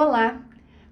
Olá, 0.00 0.40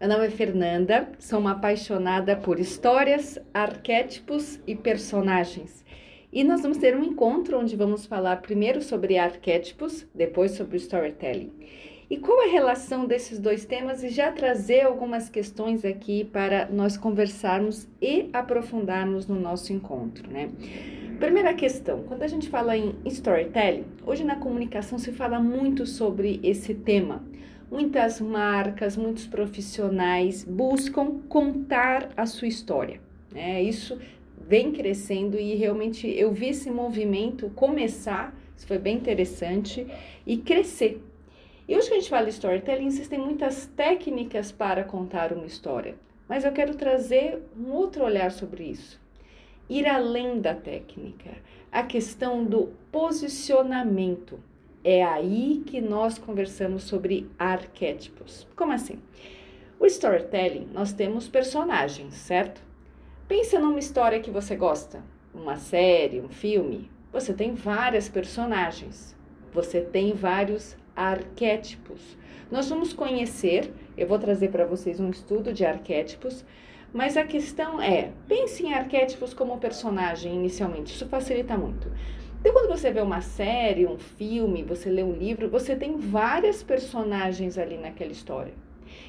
meu 0.01 0.09
nome 0.09 0.27
é 0.27 0.31
Fernanda, 0.31 1.09
sou 1.21 1.39
uma 1.39 1.53
apaixonada 1.53 2.35
por 2.35 2.59
histórias, 2.59 3.39
arquétipos 3.55 4.59
e 4.67 4.75
personagens. 4.75 5.85
E 6.33 6.43
nós 6.43 6.61
vamos 6.63 6.77
ter 6.77 6.97
um 6.97 7.05
encontro 7.05 7.57
onde 7.57 7.77
vamos 7.77 8.05
falar 8.05 8.43
primeiro 8.43 8.83
sobre 8.83 9.17
arquétipos, 9.17 10.05
depois 10.13 10.57
sobre 10.57 10.79
storytelling. 10.79 11.53
E 12.11 12.17
qual 12.17 12.49
a 12.49 12.51
relação 12.51 13.07
desses 13.07 13.39
dois 13.39 13.65
temas 13.65 14.03
e 14.03 14.09
já 14.09 14.33
trazer 14.33 14.81
algumas 14.81 15.29
questões 15.29 15.85
aqui 15.85 16.25
para 16.25 16.69
nós 16.69 16.97
conversarmos 16.97 17.87
e 18.03 18.29
aprofundarmos 18.33 19.29
no 19.29 19.39
nosso 19.39 19.73
encontro, 19.73 20.29
né? 20.29 20.51
Primeira 21.21 21.55
questão, 21.55 22.03
quando 22.03 22.25
a 22.25 22.29
gente 22.29 22.49
fala 22.49 22.77
em 22.77 22.97
storytelling, 23.05 23.85
hoje 24.05 24.25
na 24.25 24.35
comunicação 24.35 24.99
se 24.99 25.13
fala 25.13 25.39
muito 25.39 25.87
sobre 25.87 26.41
esse 26.43 26.75
tema. 26.75 27.23
Muitas 27.71 28.21
marcas, 28.21 28.97
muitos 28.97 29.27
profissionais 29.27 30.45
buscam 30.45 31.21
contar 31.29 32.11
a 32.17 32.27
sua 32.27 32.49
história. 32.49 33.01
Né? 33.33 33.63
Isso 33.63 33.99
vem 34.47 34.73
crescendo 34.73 35.39
e 35.39 35.55
realmente 35.55 36.07
eu 36.09 36.33
vi 36.33 36.49
esse 36.49 36.71
movimento 36.71 37.51
começar, 37.51 38.35
isso 38.57 38.67
foi 38.67 38.79
bem 38.79 38.97
interessante, 38.97 39.87
e 40.27 40.37
crescer. 40.37 41.03
E 41.69 41.77
hoje 41.77 41.89
que 41.89 41.95
a 41.95 41.99
gente 41.99 42.11
fala 42.11 42.27
de 42.27 42.31
storytelling, 42.31 42.87
existem 42.87 43.19
muitas 43.19 43.67
técnicas 43.67 44.53
para 44.53 44.85
contar 44.85 45.33
uma 45.33 45.47
história, 45.47 45.97
mas 46.29 46.45
eu 46.45 46.53
quero 46.53 46.77
trazer 46.77 47.43
um 47.59 47.73
outro 47.73 48.05
olhar 48.05 48.31
sobre 48.31 48.65
isso 48.65 49.05
ir 49.69 49.87
além 49.87 50.41
da 50.41 50.55
técnica, 50.55 51.31
a 51.71 51.83
questão 51.83 52.45
do 52.45 52.73
posicionamento. 52.91 54.39
É 54.89 55.03
aí 55.03 55.65
que 55.67 55.81
nós 55.81 56.17
conversamos 56.17 56.85
sobre 56.85 57.29
arquétipos. 57.37 58.47
Como 58.55 58.71
assim? 58.71 59.01
O 59.81 59.87
storytelling, 59.87 60.69
nós 60.73 60.93
temos 60.93 61.27
personagens, 61.27 62.15
certo? 62.15 62.61
Pensa 63.27 63.59
numa 63.59 63.81
história 63.81 64.21
que 64.21 64.31
você 64.31 64.55
gosta, 64.55 65.03
uma 65.35 65.57
série, 65.57 66.21
um 66.21 66.29
filme. 66.29 66.89
Você 67.13 67.35
tem 67.35 67.53
várias 67.53 68.09
personagens, 68.09 69.17
você 69.53 69.81
tem 69.81 70.13
vários 70.13 70.77
arquétipos. 70.95 72.17
Nós 72.49 72.69
vamos 72.69 72.93
conhecer, 72.93 73.75
eu 73.99 74.07
vou 74.07 74.21
trazer 74.21 74.53
para 74.53 74.65
vocês 74.65 75.01
um 75.01 75.11
estudo 75.11 75.53
de 75.53 75.67
arquétipos 75.67 76.45
mas 76.97 77.17
a 77.17 77.25
questão 77.25 77.83
é, 77.83 78.11
pense 78.27 78.65
em 78.65 78.73
arquétipos 78.73 79.35
como 79.35 79.59
personagem 79.59 80.35
inicialmente, 80.35 80.95
isso 80.95 81.07
facilita 81.07 81.55
muito. 81.55 81.93
Então, 82.47 82.63
quando 82.63 82.79
você 82.79 82.93
vê 82.93 83.01
uma 83.01 83.21
série, 83.21 83.89
um 83.89 83.99
filme, 83.99 84.63
você 84.63 84.89
lê 84.89 85.03
um 85.03 85.11
livro, 85.11 85.51
você 85.51 85.75
tem 85.75 85.97
várias 85.97 86.63
personagens 86.63 87.59
ali 87.59 87.77
naquela 87.77 88.13
história. 88.13 88.55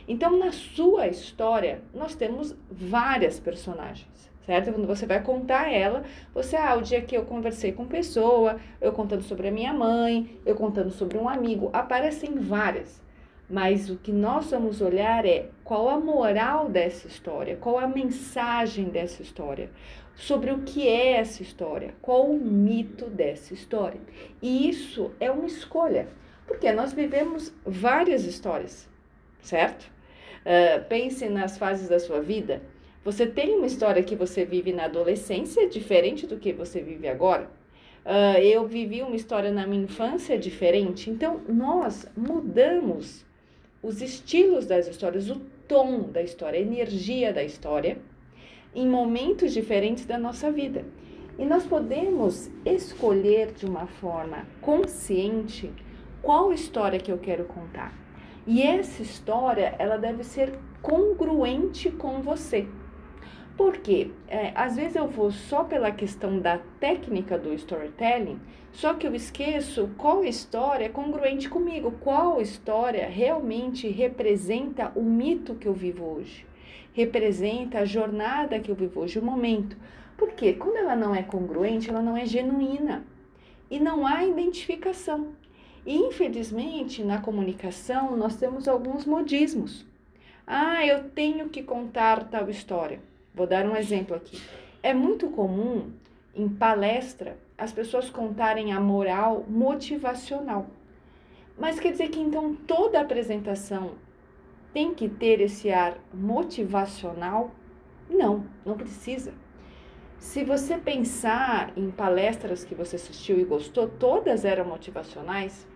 Então, 0.07 0.39
na 0.39 0.51
sua 0.51 1.05
história, 1.05 1.83
nós 1.93 2.15
temos 2.15 2.55
várias 2.71 3.39
personagens, 3.39 4.09
certo? 4.43 4.73
Quando 4.73 4.87
você 4.87 5.05
vai 5.05 5.21
contar 5.21 5.71
ela, 5.71 6.03
você, 6.33 6.55
ah, 6.55 6.75
o 6.77 6.81
dia 6.81 6.99
que 6.99 7.15
eu 7.15 7.25
conversei 7.25 7.71
com 7.71 7.85
pessoa, 7.85 8.59
eu 8.81 8.91
contando 8.91 9.21
sobre 9.21 9.49
a 9.49 9.51
minha 9.51 9.71
mãe, 9.71 10.39
eu 10.43 10.55
contando 10.55 10.89
sobre 10.89 11.19
um 11.19 11.29
amigo, 11.29 11.69
aparecem 11.73 12.39
várias. 12.39 12.99
Mas 13.47 13.87
o 13.87 13.97
que 13.97 14.11
nós 14.11 14.49
vamos 14.49 14.81
olhar 14.81 15.27
é 15.27 15.51
qual 15.63 15.87
a 15.89 15.99
moral 15.99 16.69
dessa 16.69 17.07
história, 17.07 17.55
qual 17.55 17.77
a 17.77 17.87
mensagem 17.87 18.85
dessa 18.85 19.21
história, 19.21 19.69
sobre 20.17 20.51
o 20.51 20.63
que 20.63 20.87
é 20.87 21.11
essa 21.11 21.43
história, 21.43 21.93
qual 22.01 22.25
o 22.25 22.39
mito 22.39 23.05
dessa 23.05 23.53
história. 23.53 24.01
E 24.41 24.67
isso 24.67 25.11
é 25.19 25.29
uma 25.29 25.45
escolha, 25.45 26.07
porque 26.47 26.71
nós 26.71 26.91
vivemos 26.91 27.53
várias 27.63 28.25
histórias, 28.25 28.89
certo? 29.41 29.83
Uh, 30.41 30.83
pense 30.89 31.29
nas 31.29 31.57
fases 31.57 31.87
da 31.87 31.99
sua 31.99 32.19
vida. 32.19 32.63
Você 33.05 33.27
tem 33.27 33.55
uma 33.55 33.67
história 33.67 34.01
que 34.01 34.15
você 34.15 34.43
vive 34.43 34.73
na 34.73 34.85
adolescência, 34.85 35.69
diferente 35.69 36.25
do 36.25 36.37
que 36.37 36.51
você 36.51 36.81
vive 36.81 37.07
agora. 37.07 37.49
Uh, 38.03 38.39
eu 38.39 38.65
vivi 38.65 39.03
uma 39.03 39.15
história 39.15 39.51
na 39.51 39.67
minha 39.67 39.83
infância 39.83 40.37
diferente. 40.37 41.09
Então, 41.11 41.41
nós 41.47 42.07
mudamos 42.17 43.23
os 43.83 44.01
estilos 44.01 44.65
das 44.65 44.87
histórias, 44.87 45.29
o 45.29 45.39
tom 45.67 46.09
da 46.09 46.23
história, 46.23 46.59
a 46.59 46.61
energia 46.61 47.31
da 47.31 47.43
história, 47.43 47.99
em 48.73 48.87
momentos 48.87 49.53
diferentes 49.53 50.05
da 50.05 50.17
nossa 50.17 50.51
vida. 50.51 50.85
E 51.37 51.45
nós 51.45 51.65
podemos 51.65 52.49
escolher 52.65 53.53
de 53.53 53.65
uma 53.65 53.85
forma 53.85 54.47
consciente 54.61 55.71
qual 56.21 56.51
história 56.51 56.99
que 56.99 57.11
eu 57.11 57.17
quero 57.17 57.45
contar. 57.45 57.93
E 58.45 58.61
essa 58.61 59.01
história, 59.01 59.75
ela 59.77 59.97
deve 59.97 60.23
ser 60.23 60.57
congruente 60.81 61.91
com 61.91 62.21
você. 62.21 62.67
Porque 63.57 64.11
é, 64.27 64.51
às 64.55 64.75
vezes 64.75 64.95
eu 64.95 65.07
vou 65.07 65.31
só 65.31 65.63
pela 65.63 65.91
questão 65.91 66.39
da 66.39 66.59
técnica 66.79 67.37
do 67.37 67.53
storytelling, 67.53 68.39
só 68.71 68.93
que 68.93 69.07
eu 69.07 69.15
esqueço 69.15 69.89
qual 69.97 70.23
história 70.23 70.85
é 70.85 70.89
congruente 70.89 71.49
comigo, 71.49 71.91
qual 71.99 72.39
história 72.39 73.07
realmente 73.07 73.89
representa 73.89 74.91
o 74.95 75.01
mito 75.01 75.55
que 75.55 75.67
eu 75.67 75.73
vivo 75.73 76.05
hoje, 76.05 76.45
representa 76.93 77.79
a 77.79 77.85
jornada 77.85 78.59
que 78.59 78.71
eu 78.71 78.75
vivo 78.75 79.01
hoje, 79.01 79.19
o 79.19 79.23
momento. 79.23 79.77
Porque 80.17 80.53
quando 80.53 80.77
ela 80.77 80.95
não 80.95 81.13
é 81.13 81.21
congruente, 81.21 81.89
ela 81.89 82.01
não 82.01 82.17
é 82.17 82.25
genuína 82.25 83.05
e 83.69 83.79
não 83.79 84.05
há 84.05 84.25
identificação. 84.25 85.33
E 85.85 85.95
infelizmente 85.95 87.03
na 87.03 87.21
comunicação 87.21 88.17
nós 88.17 88.35
temos 88.35 88.67
alguns 88.67 89.05
modismos. 89.05 89.85
Ah, 90.45 90.85
eu 90.85 91.09
tenho 91.09 91.49
que 91.49 91.61
contar 91.61 92.29
tal 92.29 92.49
história. 92.49 92.99
Vou 93.33 93.45
dar 93.45 93.65
um 93.65 93.75
exemplo 93.75 94.15
aqui. 94.15 94.41
É 94.81 94.93
muito 94.93 95.27
comum 95.29 95.91
em 96.35 96.49
palestra 96.49 97.37
as 97.57 97.71
pessoas 97.71 98.09
contarem 98.09 98.71
a 98.71 98.79
moral 98.79 99.45
motivacional. 99.47 100.67
Mas 101.57 101.79
quer 101.79 101.91
dizer 101.91 102.09
que 102.09 102.19
então 102.19 102.55
toda 102.55 103.01
apresentação 103.01 103.91
tem 104.73 104.93
que 104.93 105.07
ter 105.09 105.41
esse 105.41 105.71
ar 105.71 105.97
motivacional? 106.13 107.51
Não, 108.09 108.45
não 108.65 108.77
precisa. 108.77 109.33
Se 110.19 110.43
você 110.43 110.77
pensar 110.77 111.71
em 111.77 111.91
palestras 111.91 112.63
que 112.63 112.73
você 112.73 112.95
assistiu 112.95 113.39
e 113.39 113.43
gostou, 113.43 113.87
todas 113.87 114.45
eram 114.45 114.65
motivacionais? 114.65 115.67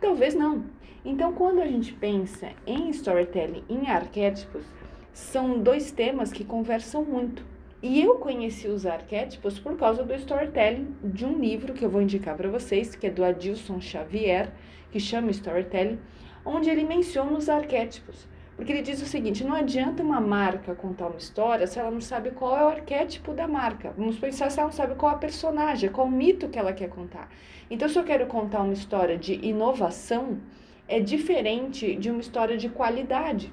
Talvez 0.00 0.34
não. 0.34 0.64
Então, 1.04 1.32
quando 1.32 1.60
a 1.60 1.66
gente 1.66 1.92
pensa 1.92 2.50
em 2.66 2.90
storytelling, 2.90 3.64
em 3.68 3.88
arquétipos, 3.88 4.64
são 5.12 5.58
dois 5.58 5.92
temas 5.92 6.32
que 6.32 6.44
conversam 6.44 7.04
muito. 7.04 7.44
E 7.82 8.00
eu 8.00 8.16
conheci 8.16 8.68
os 8.68 8.86
arquétipos 8.86 9.58
por 9.58 9.76
causa 9.76 10.04
do 10.04 10.14
storytelling 10.14 10.94
de 11.02 11.24
um 11.24 11.38
livro 11.38 11.72
que 11.72 11.84
eu 11.84 11.90
vou 11.90 12.00
indicar 12.00 12.36
para 12.36 12.48
vocês, 12.48 12.94
que 12.94 13.08
é 13.08 13.10
do 13.10 13.24
Adilson 13.24 13.80
Xavier, 13.80 14.52
que 14.92 15.00
chama 15.00 15.32
Storytelling, 15.32 15.98
onde 16.44 16.70
ele 16.70 16.84
menciona 16.84 17.32
os 17.32 17.48
arquétipos. 17.48 18.28
Porque 18.56 18.72
ele 18.72 18.82
diz 18.82 19.00
o 19.02 19.06
seguinte: 19.06 19.44
não 19.44 19.54
adianta 19.54 20.02
uma 20.02 20.20
marca 20.20 20.74
contar 20.74 21.06
uma 21.06 21.18
história 21.18 21.66
se 21.66 21.78
ela 21.78 21.90
não 21.90 22.00
sabe 22.00 22.30
qual 22.30 22.56
é 22.56 22.64
o 22.64 22.68
arquétipo 22.68 23.32
da 23.32 23.48
marca. 23.48 23.92
Vamos 23.96 24.18
pensar 24.18 24.50
se 24.50 24.58
ela 24.58 24.68
não 24.68 24.76
sabe 24.76 24.94
qual 24.94 25.12
é 25.12 25.14
a 25.14 25.18
personagem, 25.18 25.90
qual 25.90 26.06
o 26.06 26.10
mito 26.10 26.48
que 26.48 26.58
ela 26.58 26.72
quer 26.72 26.88
contar. 26.88 27.30
Então, 27.70 27.88
se 27.88 27.98
eu 27.98 28.04
quero 28.04 28.26
contar 28.26 28.62
uma 28.62 28.72
história 28.72 29.16
de 29.16 29.34
inovação, 29.44 30.38
é 30.86 31.00
diferente 31.00 31.96
de 31.96 32.10
uma 32.10 32.20
história 32.20 32.56
de 32.56 32.68
qualidade. 32.68 33.52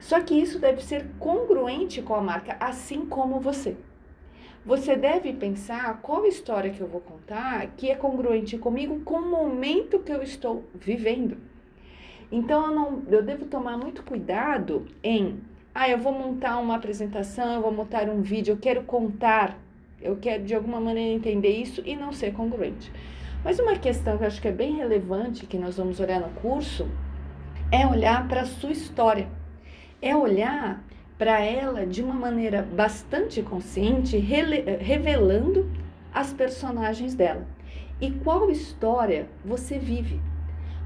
Só 0.00 0.20
que 0.20 0.34
isso 0.34 0.58
deve 0.58 0.82
ser 0.82 1.06
congruente 1.18 2.00
com 2.00 2.14
a 2.14 2.22
marca, 2.22 2.56
assim 2.60 3.04
como 3.04 3.40
você. 3.40 3.76
Você 4.64 4.96
deve 4.96 5.32
pensar 5.32 6.00
qual 6.02 6.26
história 6.26 6.70
que 6.70 6.80
eu 6.80 6.86
vou 6.86 7.00
contar 7.00 7.68
que 7.76 7.90
é 7.90 7.94
congruente 7.94 8.58
comigo 8.58 9.00
com 9.00 9.16
o 9.16 9.30
momento 9.30 9.98
que 10.00 10.12
eu 10.12 10.22
estou 10.22 10.64
vivendo. 10.74 11.38
Então 12.30 12.66
eu, 12.66 12.74
não, 12.74 13.02
eu 13.08 13.22
devo 13.22 13.46
tomar 13.46 13.76
muito 13.76 14.02
cuidado 14.02 14.86
em, 15.02 15.40
ah, 15.74 15.88
eu 15.88 15.98
vou 15.98 16.12
montar 16.12 16.58
uma 16.58 16.76
apresentação, 16.76 17.54
eu 17.54 17.62
vou 17.62 17.72
montar 17.72 18.08
um 18.08 18.20
vídeo, 18.20 18.52
eu 18.52 18.58
quero 18.58 18.82
contar, 18.82 19.58
eu 20.00 20.16
quero 20.16 20.44
de 20.44 20.54
alguma 20.54 20.80
maneira 20.80 21.14
entender 21.14 21.50
isso 21.50 21.82
e 21.86 21.96
não 21.96 22.12
ser 22.12 22.32
congruente. 22.32 22.92
Mas 23.44 23.58
uma 23.58 23.76
questão 23.76 24.18
que 24.18 24.24
eu 24.24 24.26
acho 24.26 24.42
que 24.42 24.48
é 24.48 24.52
bem 24.52 24.76
relevante 24.76 25.46
que 25.46 25.56
nós 25.56 25.76
vamos 25.76 26.00
olhar 26.00 26.20
no 26.20 26.28
curso 26.40 26.86
é 27.70 27.86
olhar 27.86 28.26
para 28.28 28.42
a 28.42 28.46
sua 28.46 28.72
história 28.72 29.28
é 30.00 30.16
olhar 30.16 30.82
para 31.16 31.40
ela 31.40 31.84
de 31.84 32.02
uma 32.02 32.14
maneira 32.14 32.62
bastante 32.62 33.42
consciente, 33.42 34.16
revelando 34.16 35.68
as 36.12 36.32
personagens 36.32 37.14
dela. 37.14 37.46
E 38.00 38.10
qual 38.10 38.48
história 38.50 39.28
você 39.44 39.78
vive? 39.78 40.20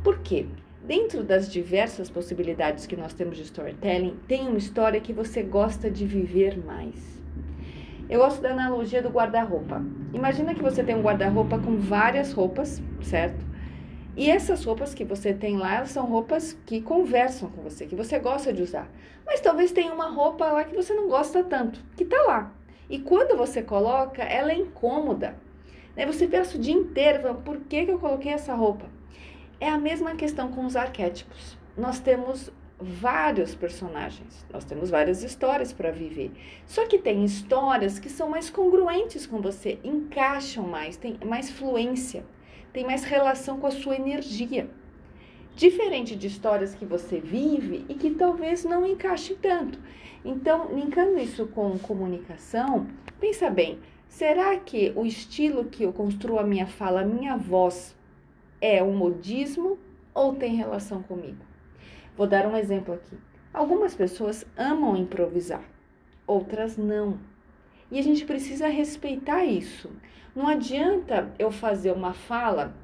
Por 0.02 0.20
quê? 0.20 0.46
Dentro 0.84 1.22
das 1.22 1.48
diversas 1.48 2.10
possibilidades 2.10 2.86
que 2.86 2.96
nós 2.96 3.14
temos 3.14 3.36
de 3.36 3.44
storytelling, 3.44 4.16
tem 4.26 4.48
uma 4.48 4.58
história 4.58 5.00
que 5.00 5.12
você 5.12 5.40
gosta 5.40 5.88
de 5.88 6.04
viver 6.04 6.58
mais. 6.58 7.22
Eu 8.10 8.18
gosto 8.18 8.42
da 8.42 8.50
analogia 8.50 9.00
do 9.00 9.08
guarda-roupa. 9.08 9.80
Imagina 10.12 10.56
que 10.56 10.62
você 10.62 10.82
tem 10.82 10.96
um 10.96 11.02
guarda-roupa 11.02 11.56
com 11.60 11.78
várias 11.78 12.32
roupas, 12.32 12.82
certo? 13.00 13.44
E 14.16 14.28
essas 14.28 14.64
roupas 14.64 14.92
que 14.92 15.04
você 15.04 15.32
tem 15.32 15.56
lá, 15.56 15.86
são 15.86 16.04
roupas 16.04 16.58
que 16.66 16.80
conversam 16.80 17.48
com 17.48 17.62
você, 17.62 17.86
que 17.86 17.94
você 17.94 18.18
gosta 18.18 18.52
de 18.52 18.62
usar. 18.62 18.90
Mas 19.24 19.40
talvez 19.40 19.70
tenha 19.70 19.94
uma 19.94 20.08
roupa 20.08 20.46
lá 20.46 20.64
que 20.64 20.74
você 20.74 20.92
não 20.92 21.08
gosta 21.08 21.44
tanto, 21.44 21.78
que 21.96 22.04
tá 22.04 22.20
lá. 22.22 22.52
E 22.90 22.98
quando 22.98 23.36
você 23.36 23.62
coloca, 23.62 24.20
ela 24.24 24.50
é 24.50 24.56
incômoda. 24.56 25.36
Né? 25.96 26.04
Você 26.06 26.26
pensa 26.26 26.58
o 26.58 26.60
dia 26.60 26.74
inteiro, 26.74 27.36
por 27.36 27.58
que, 27.60 27.86
que 27.86 27.92
eu 27.92 28.00
coloquei 28.00 28.32
essa 28.32 28.52
roupa? 28.52 28.86
É 29.62 29.68
a 29.68 29.78
mesma 29.78 30.16
questão 30.16 30.50
com 30.50 30.66
os 30.66 30.74
arquétipos. 30.74 31.56
Nós 31.76 32.00
temos 32.00 32.50
vários 32.78 33.54
personagens, 33.54 34.44
nós 34.52 34.64
temos 34.64 34.90
várias 34.90 35.22
histórias 35.22 35.72
para 35.72 35.92
viver. 35.92 36.32
Só 36.66 36.86
que 36.86 36.98
tem 36.98 37.24
histórias 37.24 37.98
que 37.98 38.10
são 38.10 38.28
mais 38.28 38.50
congruentes 38.50 39.24
com 39.24 39.40
você, 39.40 39.78
encaixam 39.84 40.66
mais, 40.66 40.96
tem 40.96 41.16
mais 41.24 41.48
fluência 41.48 42.24
tem 42.72 42.84
mais 42.84 43.04
relação 43.04 43.58
com 43.58 43.66
a 43.66 43.70
sua 43.70 43.96
energia. 43.96 44.68
Diferente 45.54 46.16
de 46.16 46.26
histórias 46.26 46.74
que 46.74 46.86
você 46.86 47.20
vive 47.20 47.84
e 47.88 47.94
que 47.94 48.10
talvez 48.12 48.64
não 48.64 48.86
encaixe 48.86 49.34
tanto. 49.34 49.78
Então, 50.24 50.74
linkando 50.74 51.18
isso 51.18 51.46
com 51.48 51.78
comunicação, 51.78 52.86
pensa 53.20 53.50
bem, 53.50 53.78
será 54.08 54.56
que 54.56 54.92
o 54.96 55.04
estilo 55.04 55.66
que 55.66 55.82
eu 55.82 55.92
construo 55.92 56.38
a 56.38 56.44
minha 56.44 56.66
fala, 56.66 57.02
a 57.02 57.04
minha 57.04 57.36
voz, 57.36 57.94
é 58.62 58.82
um 58.82 58.94
modismo 58.94 59.78
ou 60.14 60.34
tem 60.34 60.54
relação 60.54 61.02
comigo? 61.02 61.44
Vou 62.16 62.26
dar 62.26 62.46
um 62.46 62.56
exemplo 62.56 62.94
aqui. 62.94 63.18
Algumas 63.52 63.94
pessoas 63.94 64.46
amam 64.56 64.96
improvisar, 64.96 65.64
outras 66.26 66.78
não. 66.78 67.18
E 67.90 67.98
a 67.98 68.02
gente 68.02 68.24
precisa 68.24 68.68
respeitar 68.68 69.44
isso. 69.44 69.90
Não 70.34 70.48
adianta 70.48 71.30
eu 71.38 71.50
fazer 71.50 71.92
uma 71.92 72.14
fala 72.14 72.74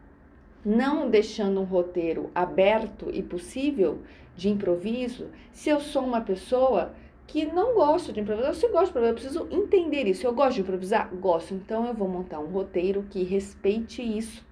não 0.65 1.09
deixando 1.09 1.61
um 1.61 1.65
roteiro 1.65 2.31
aberto 2.35 3.09
e 3.11 3.23
possível 3.23 4.01
de 4.37 4.49
improviso, 4.49 5.29
se 5.53 5.71
eu 5.71 5.81
sou 5.81 6.05
uma 6.05 6.21
pessoa 6.21 6.95
que 7.27 7.45
não 7.45 7.75
gosto 7.75 8.13
de 8.13 8.21
improvisar, 8.21 8.55
se 8.55 8.69
gosto 8.69 8.85
de 8.85 8.91
improvisar, 8.91 9.11
eu 9.11 9.15
preciso 9.15 9.49
entender 9.51 10.07
isso. 10.07 10.27
Eu 10.27 10.35
gosto 10.35 10.55
de 10.55 10.61
improvisar? 10.63 11.15
Gosto. 11.15 11.55
Então 11.55 11.87
eu 11.87 11.95
vou 11.95 12.09
montar 12.09 12.41
um 12.41 12.47
roteiro 12.47 13.05
que 13.11 13.23
respeite 13.23 14.03
isso. 14.03 14.47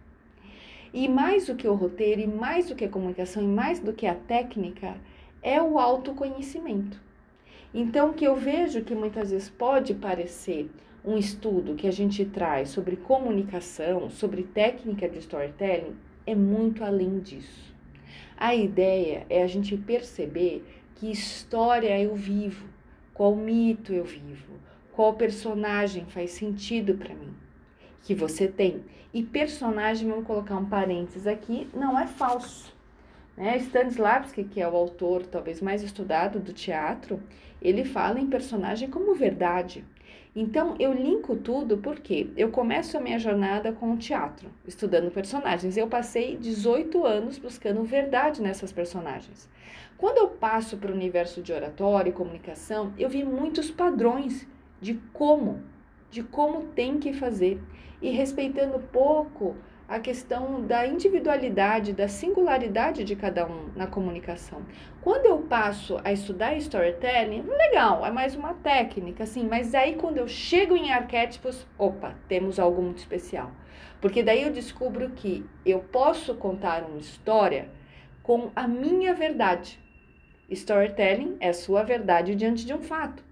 E 0.96 1.08
mais 1.08 1.44
do 1.46 1.54
que 1.54 1.68
o 1.68 1.74
roteiro, 1.74 2.22
e 2.22 2.26
mais 2.26 2.70
do 2.70 2.74
que 2.74 2.86
a 2.86 2.88
comunicação, 2.88 3.42
e 3.42 3.46
mais 3.46 3.78
do 3.78 3.92
que 3.92 4.06
a 4.06 4.14
técnica, 4.14 4.96
é 5.42 5.60
o 5.60 5.78
autoconhecimento. 5.78 6.98
Então, 7.74 8.08
o 8.08 8.14
que 8.14 8.26
eu 8.26 8.34
vejo 8.34 8.82
que 8.82 8.94
muitas 8.94 9.30
vezes 9.30 9.50
pode 9.50 9.92
parecer 9.92 10.70
um 11.04 11.18
estudo 11.18 11.74
que 11.74 11.86
a 11.86 11.90
gente 11.90 12.24
traz 12.24 12.70
sobre 12.70 12.96
comunicação, 12.96 14.08
sobre 14.08 14.42
técnica 14.42 15.06
de 15.06 15.18
storytelling, 15.18 15.94
é 16.26 16.34
muito 16.34 16.82
além 16.82 17.18
disso. 17.18 17.74
A 18.34 18.54
ideia 18.54 19.26
é 19.28 19.42
a 19.42 19.46
gente 19.46 19.76
perceber 19.76 20.64
que 20.94 21.10
história 21.10 22.00
eu 22.00 22.14
vivo, 22.14 22.66
qual 23.12 23.36
mito 23.36 23.92
eu 23.92 24.02
vivo, 24.02 24.54
qual 24.94 25.12
personagem 25.12 26.06
faz 26.06 26.30
sentido 26.30 26.94
para 26.94 27.14
mim, 27.14 27.34
que 28.06 28.14
você 28.14 28.46
tem. 28.46 28.84
E 29.12 29.20
personagem, 29.20 30.08
vamos 30.08 30.26
colocar 30.26 30.56
um 30.56 30.64
parênteses 30.64 31.26
aqui, 31.26 31.68
não 31.74 31.98
é 31.98 32.06
falso. 32.06 32.72
Né? 33.36 33.56
Stanislavski, 33.58 34.44
que 34.44 34.60
é 34.60 34.68
o 34.68 34.76
autor 34.76 35.26
talvez 35.26 35.60
mais 35.60 35.82
estudado 35.82 36.38
do 36.38 36.52
teatro, 36.52 37.20
ele 37.60 37.84
fala 37.84 38.20
em 38.20 38.28
personagem 38.28 38.88
como 38.88 39.12
verdade. 39.12 39.84
Então 40.36 40.76
eu 40.78 40.92
linko 40.92 41.34
tudo 41.34 41.78
porque 41.78 42.30
eu 42.36 42.50
começo 42.50 42.96
a 42.96 43.00
minha 43.00 43.18
jornada 43.18 43.72
com 43.72 43.92
o 43.92 43.96
teatro, 43.96 44.50
estudando 44.64 45.10
personagens. 45.10 45.76
Eu 45.76 45.88
passei 45.88 46.36
18 46.36 47.04
anos 47.04 47.38
buscando 47.38 47.82
verdade 47.82 48.40
nessas 48.40 48.70
personagens. 48.70 49.48
Quando 49.98 50.18
eu 50.18 50.28
passo 50.28 50.76
para 50.76 50.92
o 50.92 50.94
universo 50.94 51.42
de 51.42 51.52
oratório 51.52 52.10
e 52.10 52.12
comunicação, 52.12 52.92
eu 52.96 53.08
vi 53.08 53.24
muitos 53.24 53.68
padrões 53.68 54.46
de 54.80 54.94
como, 55.12 55.62
de 56.10 56.22
como 56.22 56.68
tem 56.68 56.98
que 56.98 57.12
fazer 57.12 57.60
e 58.00 58.10
respeitando 58.10 58.78
pouco 58.78 59.56
a 59.88 60.00
questão 60.00 60.66
da 60.66 60.86
individualidade, 60.86 61.92
da 61.92 62.08
singularidade 62.08 63.04
de 63.04 63.14
cada 63.14 63.46
um 63.46 63.70
na 63.76 63.86
comunicação. 63.86 64.62
Quando 65.00 65.26
eu 65.26 65.38
passo 65.38 66.00
a 66.02 66.12
estudar 66.12 66.56
storytelling, 66.56 67.42
legal, 67.42 68.04
é 68.04 68.10
mais 68.10 68.34
uma 68.34 68.54
técnica, 68.54 69.22
assim, 69.22 69.46
mas 69.46 69.74
aí 69.74 69.94
quando 69.94 70.18
eu 70.18 70.26
chego 70.26 70.76
em 70.76 70.90
arquétipos, 70.90 71.66
opa, 71.78 72.16
temos 72.26 72.58
algo 72.58 72.82
muito 72.82 72.98
especial. 72.98 73.52
Porque 74.00 74.22
daí 74.22 74.42
eu 74.42 74.52
descubro 74.52 75.10
que 75.10 75.46
eu 75.64 75.78
posso 75.78 76.34
contar 76.34 76.82
uma 76.82 76.98
história 76.98 77.68
com 78.22 78.50
a 78.56 78.66
minha 78.66 79.14
verdade. 79.14 79.78
Storytelling 80.50 81.36
é 81.40 81.52
sua 81.52 81.82
verdade 81.82 82.34
diante 82.34 82.66
de 82.66 82.74
um 82.74 82.82
fato. 82.82 83.25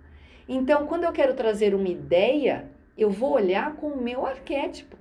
Então, 0.49 0.87
quando 0.87 1.05
eu 1.05 1.13
quero 1.13 1.35
trazer 1.35 1.75
uma 1.75 1.89
ideia, 1.89 2.71
eu 2.97 3.11
vou 3.11 3.33
olhar 3.33 3.75
com 3.77 3.89
o 3.89 4.03
meu 4.03 4.27
arquétipo. 4.27 4.97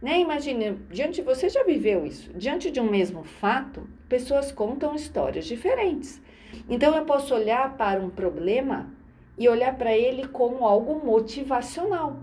Né? 0.00 0.20
Imagine, 0.20 0.78
diante 0.90 1.22
você 1.22 1.48
já 1.48 1.62
viveu 1.64 2.04
isso. 2.04 2.32
Diante 2.34 2.70
de 2.70 2.80
um 2.80 2.90
mesmo 2.90 3.24
fato, 3.24 3.88
pessoas 4.08 4.52
contam 4.52 4.94
histórias 4.94 5.46
diferentes. 5.46 6.20
Então 6.68 6.94
eu 6.94 7.04
posso 7.04 7.34
olhar 7.34 7.76
para 7.76 8.00
um 8.00 8.10
problema 8.10 8.90
e 9.38 9.48
olhar 9.48 9.76
para 9.76 9.96
ele 9.96 10.28
como 10.28 10.66
algo 10.66 11.04
motivacional. 11.04 12.18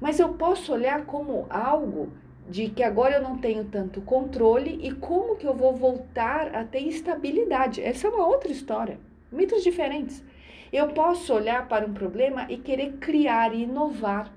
Mas 0.00 0.18
eu 0.18 0.30
posso 0.30 0.72
olhar 0.72 1.06
como 1.06 1.46
algo 1.48 2.12
de 2.48 2.68
que 2.68 2.82
agora 2.82 3.16
eu 3.16 3.22
não 3.22 3.38
tenho 3.38 3.64
tanto 3.64 4.00
controle 4.00 4.78
e 4.82 4.92
como 4.92 5.36
que 5.36 5.46
eu 5.46 5.54
vou 5.54 5.74
voltar 5.74 6.54
a 6.54 6.64
ter 6.64 6.80
estabilidade. 6.80 7.80
Essa 7.80 8.08
é 8.08 8.10
uma 8.10 8.26
outra 8.26 8.50
história. 8.50 8.98
Mitos 9.30 9.62
diferentes. 9.62 10.22
Eu 10.72 10.88
posso 10.88 11.34
olhar 11.34 11.68
para 11.68 11.86
um 11.86 11.92
problema 11.92 12.46
e 12.50 12.56
querer 12.56 12.94
criar 12.94 13.54
e 13.54 13.64
inovar. 13.64 14.32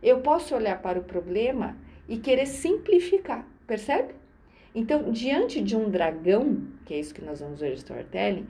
Eu 0.00 0.20
posso 0.20 0.54
olhar 0.54 0.80
para 0.80 1.00
o 1.00 1.02
problema 1.02 1.76
e 2.08 2.18
querer 2.18 2.46
simplificar, 2.46 3.44
percebe? 3.66 4.14
Então, 4.74 5.10
diante 5.10 5.60
de 5.60 5.76
um 5.76 5.90
dragão, 5.90 6.62
que 6.84 6.94
é 6.94 7.00
isso 7.00 7.12
que 7.12 7.24
nós 7.24 7.40
vamos 7.40 7.60
ver 7.60 7.74
storytelling, 7.74 8.46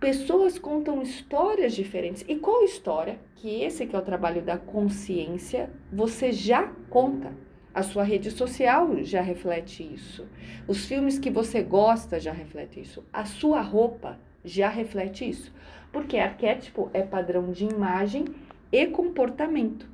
pessoas 0.00 0.58
contam 0.58 1.00
histórias 1.00 1.72
diferentes. 1.72 2.24
E 2.28 2.34
qual 2.34 2.64
história? 2.64 3.18
Que 3.36 3.62
esse 3.62 3.86
que 3.86 3.94
é 3.94 3.98
o 3.98 4.02
trabalho 4.02 4.42
da 4.42 4.58
consciência, 4.58 5.70
você 5.92 6.32
já 6.32 6.72
conta. 6.90 7.32
A 7.72 7.82
sua 7.82 8.02
rede 8.02 8.30
social 8.30 9.02
já 9.04 9.20
reflete 9.20 9.82
isso. 9.82 10.26
Os 10.66 10.86
filmes 10.86 11.18
que 11.18 11.30
você 11.30 11.62
gosta 11.62 12.18
já 12.18 12.32
refletem 12.32 12.82
isso. 12.82 13.04
A 13.12 13.24
sua 13.24 13.60
roupa 13.60 14.18
já 14.44 14.68
reflete 14.68 15.28
isso. 15.28 15.52
Porque 15.96 16.18
arquétipo 16.18 16.90
é 16.92 17.00
padrão 17.00 17.50
de 17.50 17.64
imagem 17.64 18.26
e 18.70 18.86
comportamento. 18.86 19.88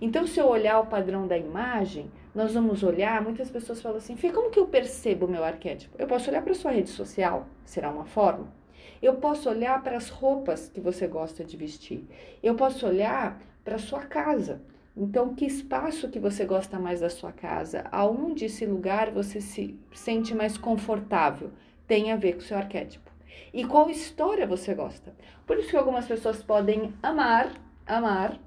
Então, 0.00 0.26
se 0.26 0.40
eu 0.40 0.48
olhar 0.48 0.80
o 0.80 0.86
padrão 0.86 1.28
da 1.28 1.38
imagem, 1.38 2.10
nós 2.34 2.54
vamos 2.54 2.82
olhar, 2.82 3.22
muitas 3.22 3.48
pessoas 3.48 3.80
falam 3.80 3.98
assim, 3.98 4.16
Fê, 4.16 4.32
como 4.32 4.50
que 4.50 4.58
eu 4.58 4.66
percebo 4.66 5.26
o 5.26 5.30
meu 5.30 5.44
arquétipo? 5.44 5.94
Eu 5.96 6.08
posso 6.08 6.28
olhar 6.28 6.42
para 6.42 6.54
sua 6.54 6.72
rede 6.72 6.90
social, 6.90 7.46
será 7.64 7.88
uma 7.88 8.04
forma. 8.04 8.52
Eu 9.00 9.14
posso 9.14 9.48
olhar 9.48 9.80
para 9.80 9.96
as 9.96 10.08
roupas 10.08 10.68
que 10.68 10.80
você 10.80 11.06
gosta 11.06 11.44
de 11.44 11.56
vestir. 11.56 12.04
Eu 12.42 12.56
posso 12.56 12.84
olhar 12.84 13.40
para 13.64 13.78
sua 13.78 14.00
casa. 14.00 14.60
Então, 14.96 15.36
que 15.36 15.46
espaço 15.46 16.08
que 16.08 16.18
você 16.18 16.44
gosta 16.44 16.80
mais 16.80 16.98
da 16.98 17.08
sua 17.08 17.30
casa? 17.30 17.84
Aonde 17.92 18.46
esse 18.46 18.66
lugar 18.66 19.12
você 19.12 19.40
se 19.40 19.78
sente 19.94 20.34
mais 20.34 20.58
confortável? 20.58 21.52
Tem 21.86 22.10
a 22.10 22.16
ver 22.16 22.32
com 22.32 22.40
o 22.40 22.42
seu 22.42 22.56
arquétipo. 22.56 23.07
E 23.52 23.64
qual 23.64 23.90
história 23.90 24.46
você 24.46 24.74
gosta? 24.74 25.14
Por 25.46 25.58
isso 25.58 25.70
que 25.70 25.76
algumas 25.76 26.06
pessoas 26.06 26.42
podem 26.42 26.94
amar, 27.02 27.52
amar, 27.86 28.38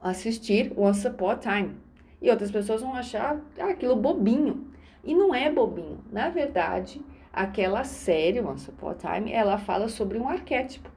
assistir 0.00 0.72
Once 0.76 1.06
Upon 1.06 1.30
a 1.30 1.36
Time 1.36 1.76
e 2.20 2.30
outras 2.30 2.50
pessoas 2.50 2.82
vão 2.82 2.94
achar 2.94 3.40
ah, 3.58 3.70
aquilo 3.70 3.96
bobinho. 3.96 4.66
E 5.04 5.14
não 5.14 5.34
é 5.34 5.50
bobinho. 5.50 6.04
Na 6.10 6.28
verdade, 6.28 7.00
aquela 7.32 7.84
série, 7.84 8.40
Once 8.40 8.68
Upon 8.70 8.90
a 8.90 8.94
Time, 8.94 9.32
ela 9.32 9.58
fala 9.58 9.88
sobre 9.88 10.18
um 10.18 10.28
arquétipo 10.28 10.90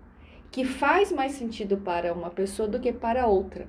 que 0.52 0.66
faz 0.66 1.12
mais 1.12 1.32
sentido 1.34 1.78
para 1.78 2.14
uma 2.14 2.30
pessoa 2.30 2.68
do 2.68 2.80
que 2.80 2.92
para 2.92 3.26
outra. 3.26 3.68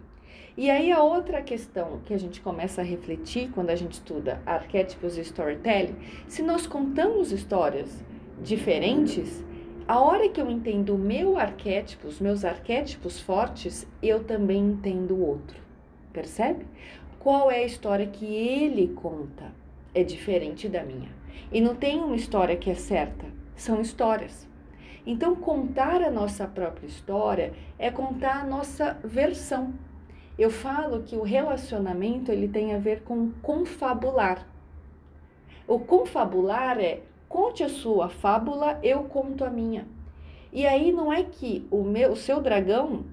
E 0.56 0.68
aí 0.70 0.92
a 0.92 1.02
outra 1.02 1.40
questão 1.40 2.00
que 2.04 2.12
a 2.12 2.18
gente 2.18 2.40
começa 2.40 2.80
a 2.80 2.84
refletir 2.84 3.50
quando 3.52 3.70
a 3.70 3.76
gente 3.76 3.92
estuda 3.92 4.42
arquétipos 4.44 5.16
e 5.16 5.22
storytelling, 5.22 5.96
se 6.28 6.42
nós 6.42 6.66
contamos 6.66 7.32
histórias 7.32 8.04
diferentes, 8.42 9.44
a 9.86 10.00
hora 10.00 10.28
que 10.28 10.40
eu 10.40 10.50
entendo 10.50 10.94
o 10.94 10.98
meu 10.98 11.38
arquétipo, 11.38 12.08
os 12.08 12.20
meus 12.20 12.44
arquétipos 12.44 13.20
fortes, 13.20 13.86
eu 14.02 14.24
também 14.24 14.60
entendo 14.60 15.14
o 15.14 15.26
outro. 15.26 15.60
Percebe? 16.12 16.66
qual 17.22 17.52
é 17.52 17.58
a 17.58 17.64
história 17.64 18.04
que 18.04 18.26
ele 18.26 18.88
conta 18.88 19.52
é 19.94 20.02
diferente 20.02 20.68
da 20.68 20.82
minha. 20.82 21.08
E 21.52 21.60
não 21.60 21.76
tem 21.76 22.00
uma 22.00 22.16
história 22.16 22.56
que 22.56 22.68
é 22.68 22.74
certa, 22.74 23.26
são 23.54 23.80
histórias. 23.80 24.48
Então, 25.06 25.36
contar 25.36 26.02
a 26.02 26.10
nossa 26.10 26.48
própria 26.48 26.88
história 26.88 27.52
é 27.78 27.92
contar 27.92 28.40
a 28.40 28.44
nossa 28.44 28.98
versão. 29.04 29.72
Eu 30.36 30.50
falo 30.50 31.04
que 31.04 31.14
o 31.14 31.22
relacionamento 31.22 32.32
ele 32.32 32.48
tem 32.48 32.74
a 32.74 32.78
ver 32.78 33.02
com 33.02 33.30
confabular. 33.40 34.44
O 35.68 35.78
confabular 35.78 36.80
é 36.80 37.02
conte 37.32 37.64
a 37.64 37.68
sua 37.70 38.10
fábula, 38.10 38.78
eu 38.82 39.04
conto 39.04 39.42
a 39.42 39.48
minha. 39.48 39.88
E 40.52 40.66
aí 40.66 40.92
não 40.92 41.10
é 41.10 41.22
que 41.22 41.66
o 41.70 41.82
meu, 41.82 42.12
o 42.12 42.16
seu 42.16 42.42
dragão, 42.42 43.06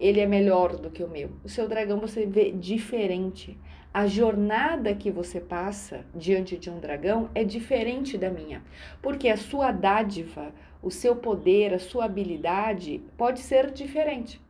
ele 0.00 0.18
é 0.18 0.26
melhor 0.26 0.76
do 0.78 0.90
que 0.90 1.04
o 1.04 1.08
meu. 1.08 1.28
O 1.44 1.48
seu 1.50 1.68
dragão 1.68 2.00
você 2.00 2.24
vê 2.24 2.50
diferente. 2.50 3.54
A 3.92 4.06
jornada 4.06 4.94
que 4.94 5.10
você 5.10 5.40
passa 5.40 6.06
diante 6.14 6.56
de 6.56 6.70
um 6.70 6.80
dragão 6.80 7.28
é 7.34 7.44
diferente 7.44 8.16
da 8.16 8.30
minha, 8.30 8.62
porque 9.02 9.28
a 9.28 9.36
sua 9.36 9.72
dádiva, 9.72 10.54
o 10.82 10.90
seu 10.90 11.14
poder, 11.14 11.74
a 11.74 11.78
sua 11.78 12.06
habilidade 12.06 13.02
pode 13.14 13.40
ser 13.40 13.70
diferente. 13.70 14.40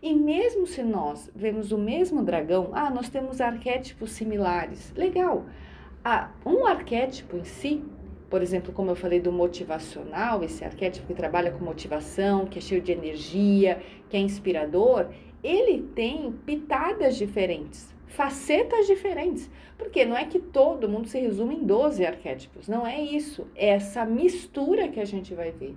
E 0.00 0.14
mesmo 0.14 0.64
se 0.64 0.84
nós 0.84 1.28
vemos 1.34 1.72
o 1.72 1.78
mesmo 1.78 2.22
dragão, 2.22 2.70
ah, 2.72 2.88
nós 2.88 3.08
temos 3.08 3.40
arquétipos 3.40 4.12
similares, 4.12 4.92
legal. 4.94 5.44
Ah, 6.04 6.30
um 6.44 6.64
arquétipo 6.64 7.36
em 7.36 7.44
si, 7.44 7.82
por 8.28 8.42
exemplo, 8.42 8.72
como 8.72 8.90
eu 8.90 8.96
falei 8.96 9.20
do 9.20 9.30
motivacional, 9.30 10.42
esse 10.42 10.64
arquétipo 10.64 11.06
que 11.06 11.14
trabalha 11.14 11.50
com 11.50 11.64
motivação, 11.64 12.46
que 12.46 12.58
é 12.58 12.62
cheio 12.62 12.80
de 12.80 12.92
energia, 12.92 13.80
que 14.08 14.16
é 14.16 14.20
inspirador, 14.20 15.06
ele 15.42 15.82
tem 15.94 16.32
pitadas 16.44 17.16
diferentes, 17.16 17.94
facetas 18.06 18.86
diferentes. 18.86 19.48
Porque 19.78 20.04
não 20.04 20.16
é 20.16 20.24
que 20.24 20.38
todo 20.38 20.88
mundo 20.88 21.06
se 21.06 21.20
resume 21.20 21.56
em 21.56 21.64
12 21.64 22.04
arquétipos, 22.04 22.66
não 22.66 22.86
é 22.86 23.00
isso. 23.00 23.46
É 23.54 23.68
essa 23.68 24.04
mistura 24.04 24.88
que 24.88 24.98
a 24.98 25.04
gente 25.04 25.34
vai 25.34 25.52
ver. 25.52 25.74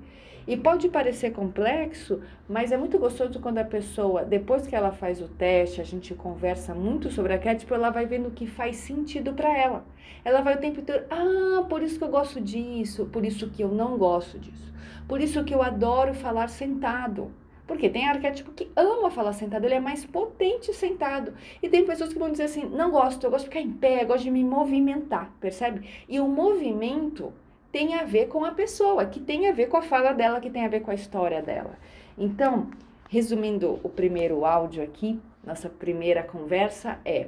E 0.47 0.57
pode 0.57 0.89
parecer 0.89 1.31
complexo, 1.31 2.21
mas 2.47 2.71
é 2.71 2.77
muito 2.77 2.97
gostoso 2.97 3.39
quando 3.39 3.59
a 3.59 3.63
pessoa, 3.63 4.23
depois 4.23 4.65
que 4.65 4.75
ela 4.75 4.91
faz 4.91 5.21
o 5.21 5.27
teste, 5.27 5.81
a 5.81 5.83
gente 5.83 6.13
conversa 6.13 6.73
muito 6.73 7.11
sobre 7.11 7.33
arquétipo, 7.33 7.73
ela 7.73 7.89
vai 7.89 8.05
vendo 8.05 8.27
o 8.27 8.31
que 8.31 8.47
faz 8.47 8.77
sentido 8.77 9.33
para 9.33 9.55
ela. 9.55 9.85
Ela 10.23 10.41
vai 10.41 10.55
o 10.55 10.59
tempo 10.59 10.79
inteiro, 10.79 11.05
ah, 11.09 11.63
por 11.69 11.81
isso 11.81 11.97
que 11.97 12.03
eu 12.03 12.09
gosto 12.09 12.41
disso, 12.41 13.05
por 13.05 13.23
isso 13.23 13.49
que 13.49 13.63
eu 13.63 13.69
não 13.69 13.97
gosto 13.97 14.39
disso. 14.39 14.73
Por 15.07 15.21
isso 15.21 15.43
que 15.43 15.53
eu 15.53 15.61
adoro 15.61 16.13
falar 16.13 16.47
sentado. 16.47 17.31
Porque 17.69 17.87
tem 17.87 18.09
arquétipo 18.09 18.51
que 18.51 18.67
ama 18.75 19.11
falar 19.11 19.31
sentado, 19.33 19.63
ele 19.63 19.75
é 19.75 19.79
mais 19.79 20.03
potente 20.03 20.73
sentado. 20.73 21.33
E 21.61 21.69
tem 21.69 21.85
pessoas 21.85 22.11
que 22.11 22.17
vão 22.17 22.31
dizer 22.31 22.45
assim: 22.45 22.65
não 22.65 22.89
gosto, 22.89 23.23
eu 23.23 23.29
gosto 23.29 23.43
de 23.43 23.49
ficar 23.49 23.61
em 23.61 23.71
pé, 23.71 24.01
eu 24.01 24.07
gosto 24.07 24.23
de 24.23 24.31
me 24.31 24.43
movimentar, 24.43 25.31
percebe? 25.39 25.87
E 26.09 26.19
o 26.19 26.27
movimento 26.27 27.31
tem 27.71 27.95
a 27.95 28.03
ver 28.03 28.27
com 28.27 28.43
a 28.43 28.51
pessoa, 28.51 29.05
que 29.05 29.19
tem 29.19 29.47
a 29.47 29.51
ver 29.51 29.67
com 29.67 29.77
a 29.77 29.81
fala 29.81 30.13
dela, 30.13 30.39
que 30.39 30.49
tem 30.49 30.65
a 30.65 30.69
ver 30.69 30.81
com 30.81 30.91
a 30.91 30.95
história 30.95 31.41
dela. 31.41 31.77
Então, 32.17 32.69
resumindo 33.09 33.79
o 33.83 33.89
primeiro 33.89 34.45
áudio 34.45 34.83
aqui, 34.83 35.19
nossa 35.43 35.69
primeira 35.69 36.23
conversa 36.23 36.99
é 37.05 37.27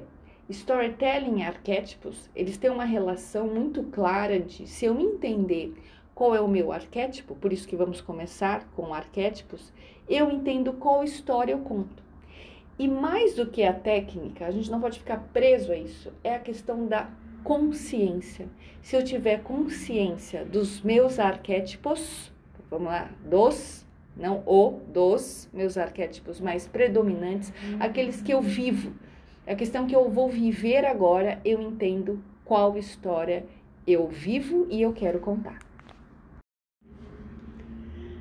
storytelling 0.50 1.40
e 1.40 1.44
arquétipos, 1.44 2.30
eles 2.36 2.58
têm 2.58 2.70
uma 2.70 2.84
relação 2.84 3.48
muito 3.48 3.84
clara 3.84 4.40
de 4.40 4.68
se 4.68 4.86
eu 4.86 5.00
entender 5.00 5.74
qual 6.14 6.36
é 6.36 6.42
o 6.42 6.48
meu 6.48 6.72
arquétipo, 6.72 7.36
por 7.36 7.54
isso 7.54 7.68
que 7.68 7.76
vamos 7.76 8.02
começar 8.02 8.68
com 8.76 8.94
arquétipos, 8.94 9.72
eu 10.10 10.30
entendo 10.30 10.74
qual 10.74 11.04
história 11.04 11.54
eu 11.54 11.60
conto. 11.60 12.04
E 12.78 12.88
mais 12.88 13.36
do 13.36 13.46
que 13.46 13.64
a 13.64 13.74
técnica, 13.74 14.46
a 14.46 14.52
gente 14.52 14.70
não 14.70 14.82
pode 14.82 15.00
ficar 15.00 15.18
preso 15.32 15.72
a 15.72 15.78
isso, 15.78 16.12
é 16.24 16.36
a 16.36 16.40
questão 16.40 16.86
da 16.86 17.10
consciência. 17.44 18.48
Se 18.82 18.96
eu 18.96 19.04
tiver 19.04 19.44
consciência 19.44 20.44
dos 20.46 20.82
meus 20.82 21.20
arquétipos, 21.20 22.32
vamos 22.70 22.88
lá, 22.88 23.10
dos, 23.26 23.86
não 24.16 24.44
o, 24.46 24.80
dos 24.88 25.50
meus 25.54 25.78
arquétipos 25.78 26.40
mais 26.40 26.68
predominantes, 26.68 27.54
aqueles 27.80 28.22
que 28.22 28.34
eu 28.34 28.42
vivo. 28.42 28.94
É 29.46 29.54
a 29.54 29.56
questão 29.56 29.86
que 29.88 29.96
eu 29.96 30.10
vou 30.10 30.30
viver 30.30 30.86
agora, 30.86 31.40
eu 31.44 31.62
entendo 31.62 32.24
qual 32.46 32.78
história 32.78 33.46
eu 33.86 34.08
vivo 34.08 34.68
e 34.70 34.82
eu 34.82 34.94
quero 34.94 35.20
contar. 35.20 35.60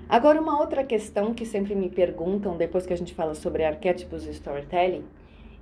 Agora, 0.09 0.41
uma 0.41 0.59
outra 0.59 0.83
questão 0.83 1.33
que 1.33 1.47
sempre 1.47 1.75
me 1.75 1.89
perguntam 1.89 2.57
depois 2.57 2.85
que 2.85 2.93
a 2.93 2.97
gente 2.97 3.15
fala 3.15 3.35
sobre 3.35 3.63
arquétipos 3.63 4.27
e 4.27 4.31
storytelling, 4.31 5.05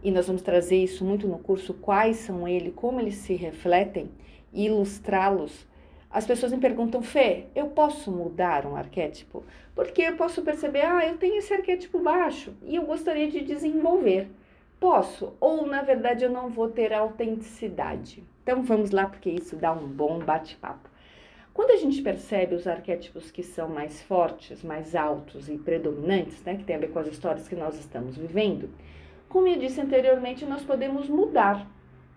e 0.02 0.11
nós 0.11 0.26
vamos 0.26 0.43
trazer 0.43 0.76
isso 0.76 1.05
muito 1.05 1.26
no 1.26 1.38
curso, 1.38 1.75
quais 1.75 2.17
são 2.17 2.47
eles, 2.47 2.73
como 2.75 3.00
eles 3.00 3.17
se 3.17 3.35
refletem 3.35 4.11
e 4.52 4.67
ilustrá-los. 4.67 5.67
As 6.11 6.26
pessoas 6.26 6.52
me 6.52 6.59
perguntam, 6.59 7.02
Fê, 7.02 7.47
eu 7.55 7.67
posso 7.67 8.11
mudar 8.11 8.64
um 8.64 8.76
arquétipo? 8.76 9.45
Porque 9.75 10.02
eu 10.02 10.17
posso 10.17 10.43
perceber, 10.43 10.83
ah, 10.83 11.07
eu 11.07 11.19
tenho 11.19 11.37
esse 11.37 11.52
arquétipo 11.52 11.99
baixo 11.99 12.55
e 12.62 12.76
eu 12.76 12.83
gostaria 12.85 13.28
de 13.28 13.40
desenvolver. 13.40 14.28
Posso, 14.81 15.35
ou 15.40 15.67
na 15.67 15.83
verdade 15.83 16.25
eu 16.25 16.31
não 16.31 16.49
vou 16.49 16.69
ter 16.69 16.93
autenticidade. 16.93 18.23
Então 18.43 18.62
vamos 18.62 18.90
lá, 18.90 19.07
porque 19.07 19.28
isso 19.28 19.57
dá 19.57 19.73
um 19.73 19.87
bom 19.87 20.21
bate-papo. 20.21 20.88
Quando 21.52 21.73
a 21.73 21.76
gente 21.76 22.00
percebe 22.00 22.55
os 22.55 22.69
arquétipos 22.69 23.33
que 23.33 23.43
são 23.43 23.69
mais 23.69 24.00
fortes, 24.00 24.62
mais 24.62 24.95
altos 24.95 25.49
e 25.49 25.59
predominantes, 25.59 26.40
né, 26.45 26.57
que 26.57 26.62
tem 26.62 26.76
a 26.76 26.78
ver 26.78 26.93
com 26.93 27.00
as 27.00 27.09
histórias 27.09 27.49
que 27.49 27.57
nós 27.57 27.76
estamos 27.76 28.17
vivendo, 28.17 28.71
como 29.28 29.47
eu 29.47 29.58
disse 29.58 29.80
anteriormente, 29.80 30.47
nós 30.47 30.64
podemos 30.64 31.08
mudar. 31.08 31.66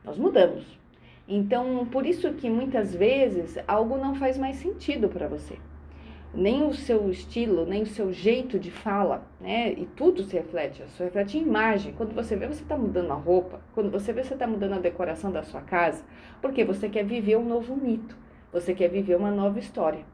Nós 0.04 0.18
mudamos. 0.18 0.66
Então, 1.28 1.86
por 1.86 2.06
isso 2.06 2.34
que 2.34 2.50
muitas 2.50 2.96
vezes 2.96 3.58
algo 3.68 3.98
não 3.98 4.16
faz 4.16 4.38
mais 4.38 4.58
sentido 4.58 5.08
para 5.10 5.28
você. 5.28 5.58
Nem 6.34 6.66
o 6.66 6.74
seu 6.74 7.10
estilo, 7.10 7.66
nem 7.66 7.84
o 7.84 7.86
seu 7.86 8.12
jeito 8.14 8.58
de 8.58 8.72
fala, 8.72 9.28
né? 9.40 9.74
E 9.74 9.86
tudo 9.86 10.24
se 10.24 10.34
reflete, 10.36 10.82
isso 10.82 11.04
reflete 11.04 11.38
em 11.38 11.42
imagem. 11.42 11.94
Quando 11.94 12.16
você 12.16 12.36
vê, 12.38 12.48
você 12.48 12.64
está 12.64 12.78
mudando 12.78 13.12
a 13.12 13.16
roupa. 13.16 13.60
Quando 13.74 13.92
você 13.92 14.14
vê, 14.14 14.24
você 14.24 14.34
está 14.34 14.48
mudando 14.48 14.74
a 14.74 14.80
decoração 14.80 15.32
da 15.32 15.44
sua 15.44 15.62
casa. 15.62 16.04
Porque 16.42 16.64
você 16.64 16.88
quer 16.88 17.04
viver 17.04 17.38
um 17.38 17.46
novo 17.46 17.76
mito. 17.76 18.16
Você 18.54 18.74
quer 18.74 18.88
viver 18.88 19.16
uma 19.16 19.32
nova 19.32 19.60
história. 19.60 20.06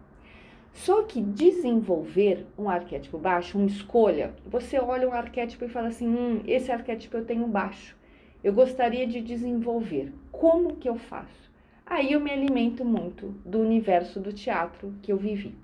Só 0.73 1.03
que 1.03 1.21
desenvolver 1.21 2.45
um 2.57 2.69
arquétipo 2.69 3.17
baixo, 3.17 3.57
uma 3.57 3.67
escolha, 3.67 4.33
você 4.45 4.79
olha 4.79 5.09
um 5.09 5.13
arquétipo 5.13 5.65
e 5.65 5.69
fala 5.69 5.87
assim: 5.87 6.07
hum, 6.07 6.41
esse 6.45 6.71
arquétipo 6.71 7.17
eu 7.17 7.25
tenho 7.25 7.47
baixo. 7.47 7.97
Eu 8.43 8.53
gostaria 8.53 9.07
de 9.07 9.19
desenvolver. 9.19 10.13
Como 10.31 10.75
que 10.75 10.87
eu 10.87 10.95
faço? 10.95 11.51
Aí 11.85 12.11
eu 12.11 12.19
me 12.19 12.31
alimento 12.31 12.85
muito 12.85 13.33
do 13.45 13.59
universo 13.59 14.19
do 14.19 14.31
teatro 14.31 14.93
que 15.01 15.11
eu 15.11 15.17
vivi. 15.17 15.55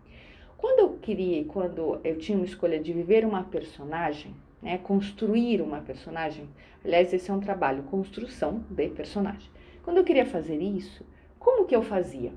Quando 0.57 0.79
eu 0.79 0.98
queria, 0.98 1.43
quando 1.43 2.00
eu 2.03 2.17
tinha 2.17 2.38
uma 2.38 2.45
escolha 2.45 2.79
de 2.79 2.93
viver 2.93 3.25
uma 3.25 3.43
personagem, 3.43 4.33
né, 4.62 4.77
construir 4.77 5.62
uma 5.62 5.81
personagem, 5.81 6.48
aliás, 6.83 7.13
esse 7.13 7.29
é 7.29 7.33
um 7.33 7.41
trabalho, 7.41 7.83
construção 7.83 8.63
de 8.69 8.88
personagem. 8.88 9.51
Quando 9.83 9.98
eu 9.98 10.03
queria 10.05 10.25
fazer 10.25 10.57
isso, 10.62 11.05
como 11.38 11.65
que 11.65 11.75
eu 11.75 11.81
fazia? 11.81 12.31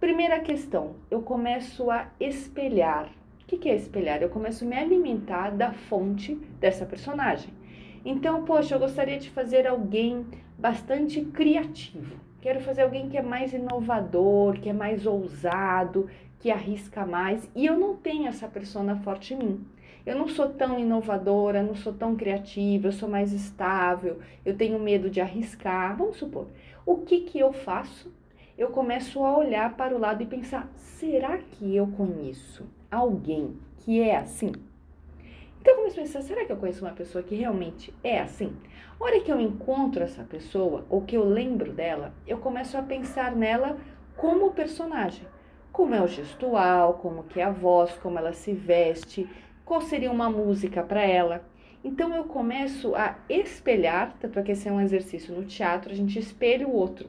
Primeira 0.00 0.40
questão, 0.40 0.94
eu 1.10 1.20
começo 1.20 1.90
a 1.90 2.06
espelhar. 2.18 3.10
O 3.42 3.44
que 3.44 3.68
é 3.68 3.76
espelhar? 3.76 4.22
Eu 4.22 4.30
começo 4.30 4.64
a 4.64 4.66
me 4.66 4.74
alimentar 4.74 5.50
da 5.50 5.74
fonte 5.74 6.36
dessa 6.58 6.86
personagem. 6.86 7.52
Então, 8.02 8.46
poxa, 8.46 8.74
eu 8.74 8.78
gostaria 8.78 9.18
de 9.18 9.28
fazer 9.28 9.66
alguém 9.66 10.24
bastante 10.58 11.20
criativo. 11.20 12.16
Quero 12.40 12.60
fazer 12.60 12.80
alguém 12.80 13.10
que 13.10 13.18
é 13.18 13.22
mais 13.22 13.52
inovador, 13.52 14.58
que 14.58 14.70
é 14.70 14.72
mais 14.72 15.04
ousado, 15.04 16.08
que 16.38 16.50
arrisca 16.50 17.04
mais. 17.04 17.50
E 17.54 17.66
eu 17.66 17.78
não 17.78 17.94
tenho 17.94 18.26
essa 18.26 18.48
persona 18.48 18.96
forte 18.96 19.34
em 19.34 19.36
mim. 19.36 19.66
Eu 20.06 20.16
não 20.16 20.28
sou 20.28 20.48
tão 20.48 20.78
inovadora, 20.78 21.62
não 21.62 21.74
sou 21.74 21.92
tão 21.92 22.16
criativa, 22.16 22.88
eu 22.88 22.92
sou 22.92 23.06
mais 23.06 23.34
estável, 23.34 24.18
eu 24.46 24.56
tenho 24.56 24.78
medo 24.78 25.10
de 25.10 25.20
arriscar. 25.20 25.94
Vamos 25.94 26.16
supor, 26.16 26.46
o 26.86 26.96
que 26.96 27.20
que 27.20 27.38
eu 27.38 27.52
faço 27.52 28.10
eu 28.60 28.68
começo 28.68 29.24
a 29.24 29.38
olhar 29.38 29.74
para 29.74 29.96
o 29.96 29.98
lado 29.98 30.22
e 30.22 30.26
pensar: 30.26 30.70
será 30.76 31.38
que 31.38 31.74
eu 31.74 31.86
conheço 31.86 32.68
alguém 32.90 33.56
que 33.78 34.02
é 34.02 34.18
assim? 34.18 34.52
Então 35.58 35.72
eu 35.72 35.76
começo 35.78 35.98
a 35.98 36.02
pensar: 36.02 36.20
será 36.20 36.44
que 36.44 36.52
eu 36.52 36.58
conheço 36.58 36.84
uma 36.84 36.92
pessoa 36.92 37.24
que 37.24 37.34
realmente 37.34 37.94
é 38.04 38.20
assim? 38.20 38.54
A 39.00 39.02
hora 39.02 39.18
que 39.20 39.32
eu 39.32 39.40
encontro 39.40 40.02
essa 40.02 40.22
pessoa 40.24 40.84
ou 40.90 41.00
que 41.00 41.16
eu 41.16 41.24
lembro 41.24 41.72
dela, 41.72 42.12
eu 42.26 42.36
começo 42.36 42.76
a 42.76 42.82
pensar 42.82 43.34
nela 43.34 43.78
como 44.14 44.50
personagem. 44.50 45.26
Como 45.72 45.94
é 45.94 46.02
o 46.02 46.06
gestual, 46.06 46.94
como 46.94 47.24
que 47.24 47.40
é 47.40 47.44
a 47.44 47.50
voz, 47.50 47.96
como 48.02 48.18
ela 48.18 48.34
se 48.34 48.52
veste, 48.52 49.26
qual 49.64 49.80
seria 49.80 50.12
uma 50.12 50.28
música 50.28 50.82
para 50.82 51.00
ela. 51.00 51.42
Então 51.82 52.14
eu 52.14 52.24
começo 52.24 52.94
a 52.94 53.16
espelhar, 53.26 54.14
tanto 54.20 54.38
é 54.38 54.42
que 54.42 54.52
esse 54.52 54.68
é 54.68 54.72
um 54.72 54.82
exercício 54.82 55.34
no 55.34 55.46
teatro, 55.46 55.92
a 55.92 55.96
gente 55.96 56.18
espelha 56.18 56.68
o 56.68 56.74
outro 56.74 57.08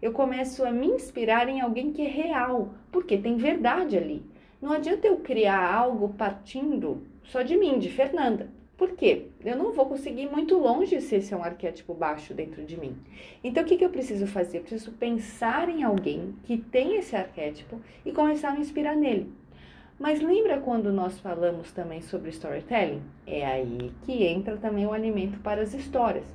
eu 0.00 0.12
começo 0.12 0.64
a 0.64 0.70
me 0.70 0.86
inspirar 0.86 1.48
em 1.48 1.60
alguém 1.60 1.92
que 1.92 2.02
é 2.02 2.08
real, 2.08 2.74
porque 2.92 3.16
tem 3.16 3.36
verdade 3.36 3.96
ali. 3.96 4.22
Não 4.60 4.72
adianta 4.72 5.06
eu 5.06 5.18
criar 5.18 5.72
algo 5.72 6.10
partindo 6.10 7.02
só 7.24 7.42
de 7.42 7.56
mim, 7.56 7.78
de 7.78 7.90
Fernanda. 7.90 8.48
Por 8.76 8.92
quê? 8.92 9.28
Eu 9.42 9.56
não 9.56 9.72
vou 9.72 9.86
conseguir 9.86 10.26
muito 10.26 10.58
longe 10.58 11.00
se 11.00 11.16
esse 11.16 11.32
é 11.32 11.36
um 11.36 11.42
arquétipo 11.42 11.94
baixo 11.94 12.34
dentro 12.34 12.62
de 12.62 12.78
mim. 12.78 12.94
Então, 13.42 13.62
o 13.62 13.66
que, 13.66 13.76
que 13.76 13.84
eu 13.84 13.90
preciso 13.90 14.26
fazer? 14.26 14.58
Eu 14.58 14.62
preciso 14.62 14.92
pensar 14.92 15.70
em 15.70 15.82
alguém 15.82 16.34
que 16.44 16.58
tem 16.58 16.96
esse 16.96 17.16
arquétipo 17.16 17.80
e 18.04 18.12
começar 18.12 18.50
a 18.50 18.52
me 18.52 18.60
inspirar 18.60 18.94
nele. 18.94 19.32
Mas 19.98 20.20
lembra 20.20 20.60
quando 20.60 20.92
nós 20.92 21.18
falamos 21.18 21.72
também 21.72 22.02
sobre 22.02 22.28
storytelling? 22.28 23.00
É 23.26 23.46
aí 23.46 23.92
que 24.02 24.24
entra 24.24 24.58
também 24.58 24.84
o 24.84 24.92
alimento 24.92 25.38
para 25.40 25.62
as 25.62 25.72
histórias. 25.72 26.26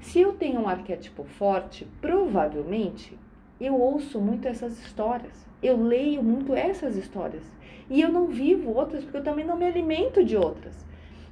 Se 0.00 0.20
eu 0.20 0.32
tenho 0.32 0.60
um 0.60 0.68
arquétipo 0.68 1.24
forte, 1.24 1.86
provavelmente 2.00 3.18
eu 3.60 3.74
ouço 3.74 4.20
muito 4.20 4.46
essas 4.46 4.78
histórias, 4.78 5.46
eu 5.62 5.76
leio 5.76 6.22
muito 6.22 6.54
essas 6.54 6.96
histórias 6.96 7.42
e 7.90 8.00
eu 8.00 8.10
não 8.10 8.26
vivo 8.26 8.74
outras 8.74 9.02
porque 9.02 9.16
eu 9.16 9.24
também 9.24 9.44
não 9.44 9.56
me 9.56 9.66
alimento 9.66 10.24
de 10.24 10.36
outras. 10.36 10.86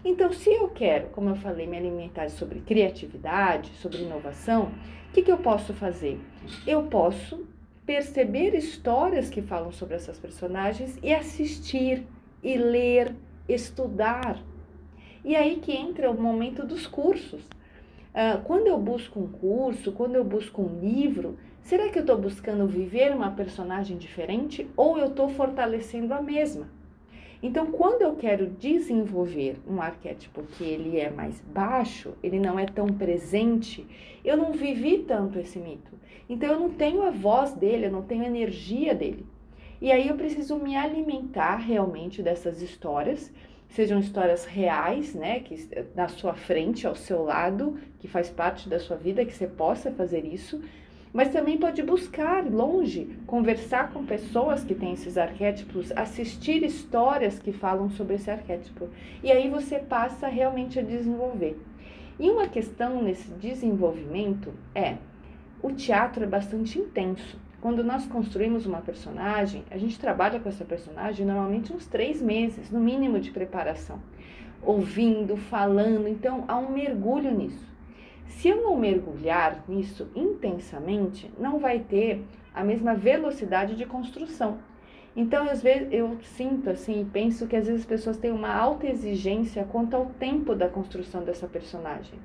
Então, 0.05 0.33
se 0.33 0.53
eu 0.53 0.69
quero, 0.69 1.09
como 1.09 1.31
eu 1.31 1.37
falei, 1.37 1.67
me 1.67 1.77
alimentar 1.77 2.31
sobre 2.31 2.61
criatividade, 2.61 3.71
sobre 3.81 4.03
inovação, 4.03 4.71
o 5.09 5.13
que, 5.13 5.23
que 5.23 5.33
eu 5.33 5.39
posso 5.39 5.73
fazer? 5.75 6.21
Eu 6.67 6.85
posso 6.85 7.45
perceber 7.85 8.55
histórias 8.55 9.31
que 9.31 9.43
falam 9.43 9.73
sobre 9.73 9.95
essas 9.95 10.19
personagens 10.19 10.99
e 11.03 11.13
assistir, 11.13 12.07
e 12.43 12.57
ler, 12.57 13.15
estudar. 13.49 14.39
E 15.25 15.35
aí 15.35 15.57
que 15.57 15.73
entra 15.73 16.11
o 16.11 16.21
momento 16.21 16.65
dos 16.65 16.87
cursos. 16.87 17.43
Uh, 18.17 18.43
quando 18.45 18.67
eu 18.67 18.79
busco 18.79 19.21
um 19.21 19.29
curso, 19.29 19.93
quando 19.93 20.15
eu 20.15 20.25
busco 20.25 20.63
um 20.63 20.81
livro, 20.81 21.37
será 21.63 21.91
que 21.91 21.99
eu 21.99 22.01
estou 22.01 22.17
buscando 22.17 22.67
viver 22.67 23.15
uma 23.15 23.31
personagem 23.31 23.99
diferente 23.99 24.67
ou 24.75 24.99
eu 24.99 25.09
estou 25.09 25.29
fortalecendo 25.29 26.15
a 26.15 26.23
mesma? 26.23 26.67
Então, 27.43 27.67
quando 27.67 28.01
eu 28.01 28.17
quero 28.17 28.47
desenvolver 28.47 29.59
um 29.69 29.83
arquétipo 29.83 30.43
que 30.45 30.65
ele 30.65 30.99
é 30.99 31.11
mais 31.11 31.43
baixo, 31.43 32.15
ele 32.23 32.41
não 32.41 32.59
é 32.59 32.65
tão 32.65 32.87
presente, 32.87 33.87
eu 34.25 34.35
não 34.35 34.53
vivi 34.53 35.05
tanto 35.07 35.39
esse 35.39 35.59
mito. 35.59 35.93
Então, 36.27 36.49
eu 36.49 36.59
não 36.59 36.71
tenho 36.71 37.03
a 37.03 37.11
voz 37.11 37.53
dele, 37.53 37.85
eu 37.85 37.93
não 37.93 38.01
tenho 38.01 38.23
a 38.23 38.29
energia 38.29 38.95
dele. 38.95 39.27
E 39.79 39.93
aí 39.93 40.09
eu 40.09 40.17
preciso 40.17 40.57
me 40.57 40.75
alimentar 40.75 41.57
realmente 41.57 42.23
dessas 42.23 42.63
histórias, 42.63 43.31
sejam 43.69 43.99
histórias 43.99 44.45
reais, 44.45 45.15
né, 45.15 45.41
que 45.41 45.69
na 45.95 46.09
sua 46.09 46.35
frente, 46.35 46.87
ao 46.87 46.95
seu 46.95 47.23
lado, 47.23 47.79
que 47.99 48.09
faz 48.09 48.31
parte 48.31 48.69
da 48.69 48.79
sua 48.79 48.97
vida, 48.97 49.25
que 49.25 49.33
você 49.33 49.47
possa 49.47 49.91
fazer 49.91 50.25
isso, 50.25 50.63
mas 51.13 51.33
também 51.33 51.57
pode 51.57 51.83
buscar 51.83 52.45
longe, 52.45 53.17
conversar 53.27 53.91
com 53.91 54.05
pessoas 54.05 54.63
que 54.63 54.75
têm 54.75 54.93
esses 54.93 55.17
arquétipos, 55.17 55.91
assistir 55.93 56.63
histórias 56.63 57.39
que 57.39 57.53
falam 57.53 57.89
sobre 57.89 58.17
esse 58.17 58.31
arquétipo. 58.31 58.89
E 59.23 59.33
aí 59.33 59.49
você 59.49 59.79
passa 59.79 60.29
realmente 60.29 60.79
a 60.79 60.83
desenvolver. 60.83 61.59
E 62.19 62.31
uma 62.31 62.49
questão 62.49 63.03
nesse 63.03 63.31
desenvolvimento 63.31 64.53
é: 64.75 64.97
o 65.63 65.73
teatro 65.73 66.25
é 66.25 66.27
bastante 66.27 66.79
intenso. 66.79 67.39
Quando 67.67 67.83
nós 67.83 68.07
construímos 68.07 68.65
uma 68.65 68.81
personagem, 68.81 69.65
a 69.73 69.77
gente 69.77 69.99
trabalha 69.99 70.39
com 70.39 70.49
essa 70.49 70.65
personagem 70.65 71.27
normalmente 71.27 71.73
uns 71.73 71.85
três 71.85 72.23
meses, 72.23 72.71
no 72.71 72.79
mínimo, 72.79 73.19
de 73.19 73.33
preparação. 73.33 74.01
Ouvindo, 74.63 75.37
falando, 75.37 76.07
então 76.07 76.45
há 76.47 76.57
um 76.57 76.71
mergulho 76.71 77.37
nisso. 77.37 77.67
Se 78.29 78.47
eu 78.47 78.63
não 78.63 78.77
mergulhar 78.77 79.65
nisso 79.69 80.09
intensamente, 80.15 81.29
não 81.41 81.59
vai 81.59 81.81
ter 81.81 82.25
a 82.55 82.63
mesma 82.63 82.95
velocidade 82.95 83.75
de 83.75 83.85
construção. 83.85 84.59
Então, 85.17 85.51
às 85.51 85.61
vezes, 85.61 85.89
eu 85.91 86.17
sinto 86.23 86.71
assim 86.71 87.01
e 87.01 87.05
penso 87.05 87.49
que 87.49 87.57
às 87.57 87.67
vezes 87.67 87.81
as 87.81 87.89
pessoas 87.89 88.17
têm 88.17 88.31
uma 88.31 88.55
alta 88.55 88.87
exigência 88.87 89.65
quanto 89.65 89.97
ao 89.97 90.07
tempo 90.07 90.55
da 90.55 90.69
construção 90.69 91.25
dessa 91.25 91.49
personagem. 91.49 92.17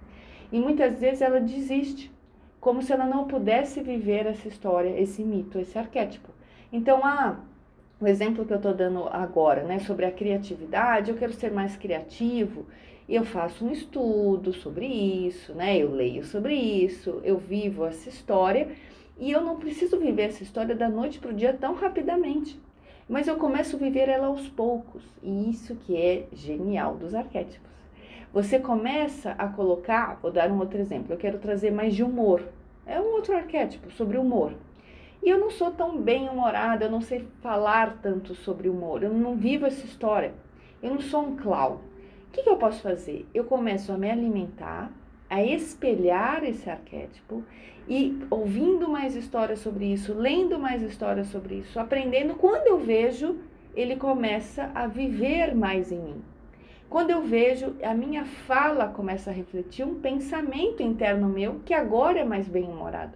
E 0.51 0.59
muitas 0.59 0.99
vezes 0.99 1.19
ela 1.19 1.41
desiste, 1.41 2.11
como 2.61 2.83
se 2.83 2.93
ela 2.93 3.05
não 3.05 3.25
pudesse 3.25 3.81
viver 3.81 4.27
essa 4.27 4.47
história, 4.47 5.01
esse 5.01 5.23
mito, 5.23 5.57
esse 5.57 5.77
arquétipo. 5.79 6.29
Então, 6.71 7.03
ah, 7.03 7.39
o 7.99 8.07
exemplo 8.07 8.45
que 8.45 8.53
eu 8.53 8.57
estou 8.57 8.73
dando 8.73 9.07
agora, 9.07 9.63
né, 9.63 9.79
sobre 9.79 10.05
a 10.05 10.11
criatividade, 10.11 11.09
eu 11.09 11.17
quero 11.17 11.33
ser 11.33 11.51
mais 11.51 11.75
criativo, 11.75 12.67
eu 13.09 13.25
faço 13.25 13.65
um 13.65 13.71
estudo 13.71 14.53
sobre 14.53 14.85
isso, 14.85 15.53
né? 15.53 15.77
Eu 15.77 15.91
leio 15.91 16.23
sobre 16.23 16.53
isso, 16.53 17.19
eu 17.23 17.37
vivo 17.37 17.83
essa 17.83 18.07
história 18.07 18.69
e 19.19 19.31
eu 19.31 19.41
não 19.41 19.57
preciso 19.57 19.99
viver 19.99 20.29
essa 20.29 20.43
história 20.43 20.75
da 20.75 20.87
noite 20.87 21.19
para 21.19 21.31
o 21.31 21.35
dia 21.35 21.53
tão 21.53 21.73
rapidamente. 21.73 22.59
Mas 23.09 23.27
eu 23.27 23.35
começo 23.37 23.75
a 23.75 23.79
viver 23.79 24.07
ela 24.07 24.27
aos 24.27 24.47
poucos, 24.47 25.03
e 25.21 25.49
isso 25.49 25.75
que 25.75 25.97
é 25.97 26.27
genial 26.31 26.95
dos 26.95 27.13
arquétipos. 27.13 27.70
Você 28.33 28.59
começa 28.59 29.31
a 29.37 29.47
colocar, 29.49 30.17
vou 30.21 30.31
dar 30.31 30.49
um 30.49 30.59
outro 30.59 30.79
exemplo, 30.79 31.13
eu 31.13 31.17
quero 31.17 31.37
trazer 31.37 31.69
mais 31.69 31.93
de 31.93 32.01
humor. 32.01 32.41
É 32.85 32.99
um 32.99 33.13
outro 33.13 33.35
arquétipo 33.35 33.91
sobre 33.91 34.17
humor. 34.17 34.53
E 35.21 35.29
eu 35.29 35.37
não 35.37 35.51
sou 35.51 35.69
tão 35.71 35.99
bem-humorada, 35.99 36.85
eu 36.85 36.91
não 36.91 37.01
sei 37.01 37.27
falar 37.41 37.99
tanto 38.01 38.33
sobre 38.33 38.69
humor, 38.69 39.03
eu 39.03 39.13
não 39.13 39.35
vivo 39.35 39.65
essa 39.65 39.85
história. 39.85 40.33
Eu 40.81 40.91
não 40.91 41.01
sou 41.01 41.23
um 41.23 41.35
clown. 41.35 41.73
O 41.73 42.31
que, 42.31 42.41
que 42.41 42.49
eu 42.49 42.55
posso 42.55 42.81
fazer? 42.81 43.27
Eu 43.33 43.43
começo 43.43 43.91
a 43.91 43.97
me 43.97 44.09
alimentar, 44.09 44.89
a 45.29 45.43
espelhar 45.43 46.43
esse 46.45 46.69
arquétipo 46.69 47.43
e 47.87 48.17
ouvindo 48.29 48.87
mais 48.89 49.15
histórias 49.15 49.59
sobre 49.59 49.85
isso, 49.85 50.13
lendo 50.13 50.57
mais 50.57 50.81
histórias 50.81 51.27
sobre 51.27 51.55
isso, 51.55 51.77
aprendendo. 51.77 52.35
Quando 52.35 52.67
eu 52.67 52.79
vejo, 52.79 53.37
ele 53.75 53.97
começa 53.97 54.71
a 54.73 54.87
viver 54.87 55.53
mais 55.53 55.91
em 55.91 55.99
mim. 55.99 56.21
Quando 56.91 57.09
eu 57.09 57.21
vejo, 57.21 57.73
a 57.81 57.93
minha 57.93 58.25
fala 58.25 58.85
começa 58.85 59.29
a 59.29 59.33
refletir 59.33 59.85
um 59.85 60.01
pensamento 60.01 60.83
interno 60.83 61.29
meu 61.29 61.61
que 61.65 61.73
agora 61.73 62.19
é 62.19 62.25
mais 62.25 62.49
bem-humorado. 62.49 63.13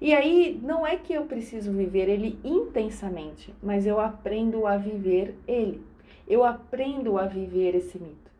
E 0.00 0.14
aí 0.14 0.60
não 0.62 0.86
é 0.86 0.94
que 0.96 1.12
eu 1.12 1.24
preciso 1.24 1.72
viver 1.72 2.08
ele 2.08 2.38
intensamente, 2.44 3.52
mas 3.60 3.84
eu 3.84 3.98
aprendo 3.98 4.64
a 4.64 4.76
viver 4.76 5.34
ele. 5.48 5.82
Eu 6.28 6.44
aprendo 6.44 7.18
a 7.18 7.26
viver 7.26 7.74
esse 7.74 7.98
mito. 7.98 8.30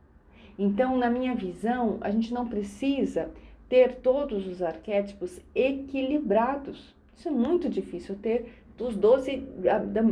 Então, 0.56 0.96
na 0.96 1.10
minha 1.10 1.34
visão, 1.34 1.98
a 2.00 2.12
gente 2.12 2.32
não 2.32 2.46
precisa 2.46 3.28
ter 3.68 3.96
todos 3.96 4.46
os 4.46 4.62
arquétipos 4.62 5.40
equilibrados. 5.52 6.94
Isso 7.16 7.26
é 7.26 7.32
muito 7.32 7.68
difícil 7.68 8.14
ter 8.14 8.59
os 8.80 8.96
12 8.96 9.36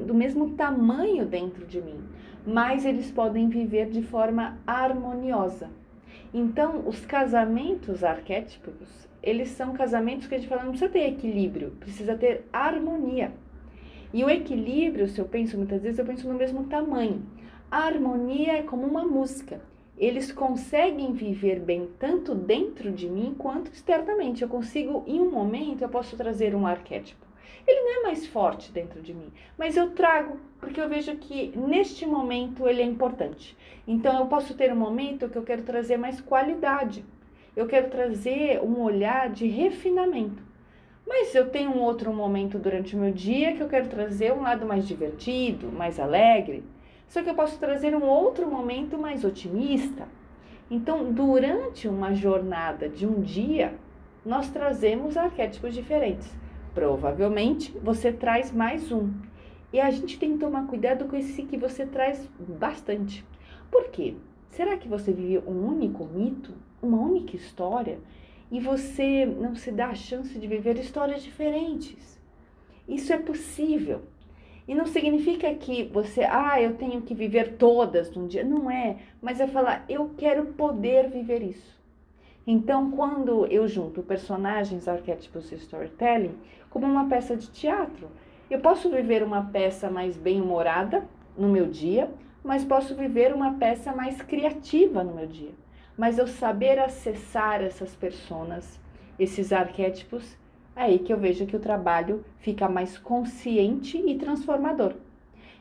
do 0.07 0.15
mesmo 0.15 0.51
tamanho 0.51 1.27
dentro 1.27 1.67
de 1.67 1.81
mim, 1.81 2.01
mas 2.47 2.85
eles 2.85 3.11
podem 3.11 3.49
viver 3.49 3.91
de 3.91 4.03
forma 4.03 4.59
harmoniosa. 4.67 5.71
Então, 6.33 6.83
os 6.87 7.05
casamentos 7.07 8.05
arquétipos, 8.05 9.09
eles 9.23 9.49
são 9.51 9.73
casamentos 9.73 10.27
que 10.27 10.35
a 10.35 10.39
gente 10.39 10.49
fala, 10.49 10.63
não 10.63 10.71
precisa 10.71 10.91
ter 10.91 11.09
equilíbrio, 11.09 11.73
precisa 11.81 12.15
ter 12.15 12.45
harmonia. 12.53 13.33
E 14.13 14.25
o 14.25 14.31
equilíbrio, 14.31 15.09
se 15.09 15.21
eu 15.21 15.25
penso 15.25 15.57
muitas 15.57 15.83
vezes, 15.83 15.99
eu 15.99 16.05
penso 16.05 16.29
no 16.29 16.35
mesmo 16.35 16.65
tamanho. 16.65 17.23
A 17.71 17.85
harmonia 17.85 18.59
é 18.59 18.63
como 18.63 18.87
uma 18.87 19.05
música 19.05 19.61
eles 19.99 20.31
conseguem 20.31 21.13
viver 21.13 21.59
bem 21.59 21.89
tanto 21.99 22.35
dentro 22.35 22.93
de 22.93 23.09
mim 23.09 23.35
quanto 23.37 23.73
externamente. 23.73 24.43
Eu 24.43 24.49
consigo, 24.49 25.03
em 25.07 25.21
um 25.21 25.31
momento, 25.31 25.83
eu 25.83 25.89
posso 25.89 26.17
trazer 26.17 26.55
um 26.55 26.67
arquétipo. 26.67 27.27
Ele 27.67 27.81
não 27.81 28.01
é 28.01 28.03
mais 28.05 28.27
forte 28.27 28.73
dentro 28.73 29.01
de 29.03 29.13
mim, 29.13 29.33
mas 29.57 29.77
eu 29.77 29.91
trago 29.91 30.39
porque 30.61 30.81
eu 30.81 30.89
vejo 30.89 31.15
que 31.17 31.53
neste 31.57 32.07
momento 32.07 32.67
ele 32.67 32.83
é 32.83 32.85
importante. 32.85 33.57
Então 33.87 34.19
eu 34.19 34.27
posso 34.27 34.55
ter 34.55 34.73
um 34.73 34.77
momento 34.77 35.29
que 35.29 35.37
eu 35.37 35.43
quero 35.43 35.63
trazer 35.63 35.97
mais 35.97 36.21
qualidade. 36.21 37.05
Eu 37.55 37.67
quero 37.67 37.91
trazer 37.91 38.61
um 38.63 38.81
olhar 38.81 39.31
de 39.31 39.47
refinamento. 39.47 40.43
Mas 41.07 41.35
eu 41.35 41.49
tenho 41.49 41.71
um 41.71 41.81
outro 41.81 42.13
momento 42.13 42.59
durante 42.59 42.95
o 42.95 42.99
meu 42.99 43.13
dia 43.13 43.55
que 43.55 43.63
eu 43.63 43.69
quero 43.69 43.89
trazer 43.89 44.33
um 44.33 44.43
lado 44.43 44.67
mais 44.67 44.87
divertido, 44.87 45.73
mais 45.73 45.99
alegre. 45.99 46.63
Só 47.09 47.23
que 47.23 47.31
eu 47.31 47.35
posso 47.35 47.59
trazer 47.59 47.95
um 47.97 48.05
outro 48.05 48.47
momento 48.47 48.99
mais 48.99 49.25
otimista. 49.25 50.07
Então, 50.71 51.11
durante 51.11 51.89
uma 51.89 52.15
jornada 52.15 52.89
de 52.91 53.07
um 53.07 53.23
dia, 53.23 53.75
nós 54.25 54.51
trazemos 54.51 55.17
arquétipos 55.17 55.75
diferentes. 55.75 56.31
Provavelmente 56.75 57.73
você 57.83 58.13
traz 58.13 58.53
mais 58.53 58.93
um. 58.93 59.13
E 59.73 59.81
a 59.81 59.91
gente 59.91 60.19
tem 60.19 60.33
que 60.33 60.39
tomar 60.39 60.67
cuidado 60.67 61.07
com 61.07 61.17
esse 61.17 61.43
que 61.43 61.57
você 61.57 61.85
traz 61.85 62.29
bastante. 62.39 63.25
Por 63.71 63.89
quê? 63.91 64.15
Será 64.51 64.77
que 64.77 64.89
você 64.89 65.13
vive 65.13 65.39
um 65.47 65.67
único 65.67 66.05
mito, 66.07 66.55
uma 66.83 66.99
única 66.99 67.37
história, 67.37 67.99
e 68.51 68.61
você 68.61 69.27
não 69.27 69.55
se 69.55 69.71
dá 69.71 69.89
a 69.89 69.95
chance 69.95 70.39
de 70.39 70.47
viver 70.47 70.79
histórias 70.79 71.23
diferentes? 71.23 72.19
Isso 72.89 73.13
é 73.13 73.19
possível. 73.19 74.03
E 74.67 74.75
não 74.75 74.87
significa 74.87 75.55
que 75.55 75.85
você, 75.85 76.23
ah, 76.25 76.61
eu 76.61 76.75
tenho 76.75 77.03
que 77.03 77.15
viver 77.15 77.57
todas 77.57 78.15
num 78.15 78.27
dia. 78.27 78.45
Não 78.45 78.71
é. 78.71 78.97
Mas 79.21 79.41
é 79.41 79.47
falar, 79.47 79.85
eu 79.89 80.11
quero 80.17 80.47
poder 80.47 81.09
viver 81.09 81.43
isso. 81.43 81.78
Então, 82.51 82.91
quando 82.91 83.45
eu 83.49 83.69
junto 83.69 84.03
personagens, 84.03 84.89
arquétipos 84.89 85.53
e 85.53 85.57
storytelling, 85.57 86.35
como 86.71 86.87
uma 86.87 87.07
peça 87.07 87.37
de 87.37 87.51
teatro, 87.51 88.09
eu 88.51 88.59
posso 88.59 88.89
viver 88.89 89.23
uma 89.23 89.45
peça 89.45 89.91
mais 89.91 90.17
bem-humorada 90.17 91.07
no 91.37 91.47
meu 91.47 91.67
dia, 91.67 92.11
mas 92.43 92.65
posso 92.65 92.95
viver 92.95 93.35
uma 93.35 93.59
peça 93.59 93.93
mais 93.93 94.23
criativa 94.23 95.05
no 95.05 95.15
meu 95.15 95.27
dia. 95.27 95.53
Mas 95.95 96.17
eu 96.17 96.27
saber 96.27 96.79
acessar 96.79 97.61
essas 97.61 97.95
personas, 97.95 98.81
esses 99.19 99.53
arquétipos, 99.53 100.35
aí 100.75 101.01
que 101.01 101.13
eu 101.13 101.19
vejo 101.19 101.45
que 101.45 101.57
o 101.57 101.61
trabalho 101.61 102.25
fica 102.39 102.67
mais 102.67 102.97
consciente 102.97 103.99
e 103.99 104.17
transformador. 104.17 104.95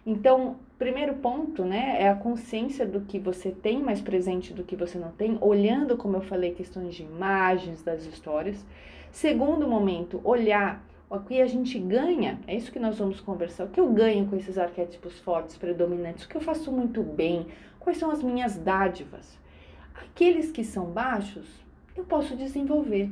Então, 0.09 0.55
primeiro 0.79 1.15
ponto, 1.15 1.65
né, 1.65 1.97
é 1.99 2.07
a 2.07 2.15
consciência 2.15 2.85
do 2.85 3.01
que 3.01 3.19
você 3.19 3.51
tem 3.51 3.83
mais 3.83 3.99
presente 3.99 4.53
do 4.53 4.63
que 4.63 4.73
você 4.73 4.97
não 4.97 5.11
tem, 5.11 5.37
olhando, 5.41 5.97
como 5.97 6.15
eu 6.15 6.21
falei, 6.21 6.53
questões 6.53 6.95
de 6.95 7.03
imagens 7.03 7.83
das 7.83 8.05
histórias. 8.05 8.65
Segundo 9.11 9.67
momento, 9.67 10.21
olhar 10.23 10.81
O 11.09 11.19
que 11.19 11.39
a 11.39 11.47
gente 11.47 11.79
ganha, 11.79 12.37
é 12.45 12.53
isso 12.53 12.69
que 12.69 12.79
nós 12.79 12.99
vamos 12.99 13.21
conversar. 13.21 13.63
O 13.63 13.69
que 13.69 13.79
eu 13.79 13.89
ganho 13.93 14.27
com 14.27 14.35
esses 14.35 14.57
arquétipos 14.57 15.17
fortes, 15.19 15.55
predominantes? 15.55 16.25
O 16.25 16.27
que 16.27 16.35
eu 16.35 16.41
faço 16.41 16.69
muito 16.69 17.01
bem? 17.01 17.47
Quais 17.79 17.97
são 17.97 18.11
as 18.11 18.21
minhas 18.21 18.57
dádivas? 18.57 19.39
Aqueles 19.95 20.51
que 20.51 20.65
são 20.65 20.87
baixos, 20.87 21.47
eu 21.95 22.03
posso 22.03 22.35
desenvolver. 22.35 23.09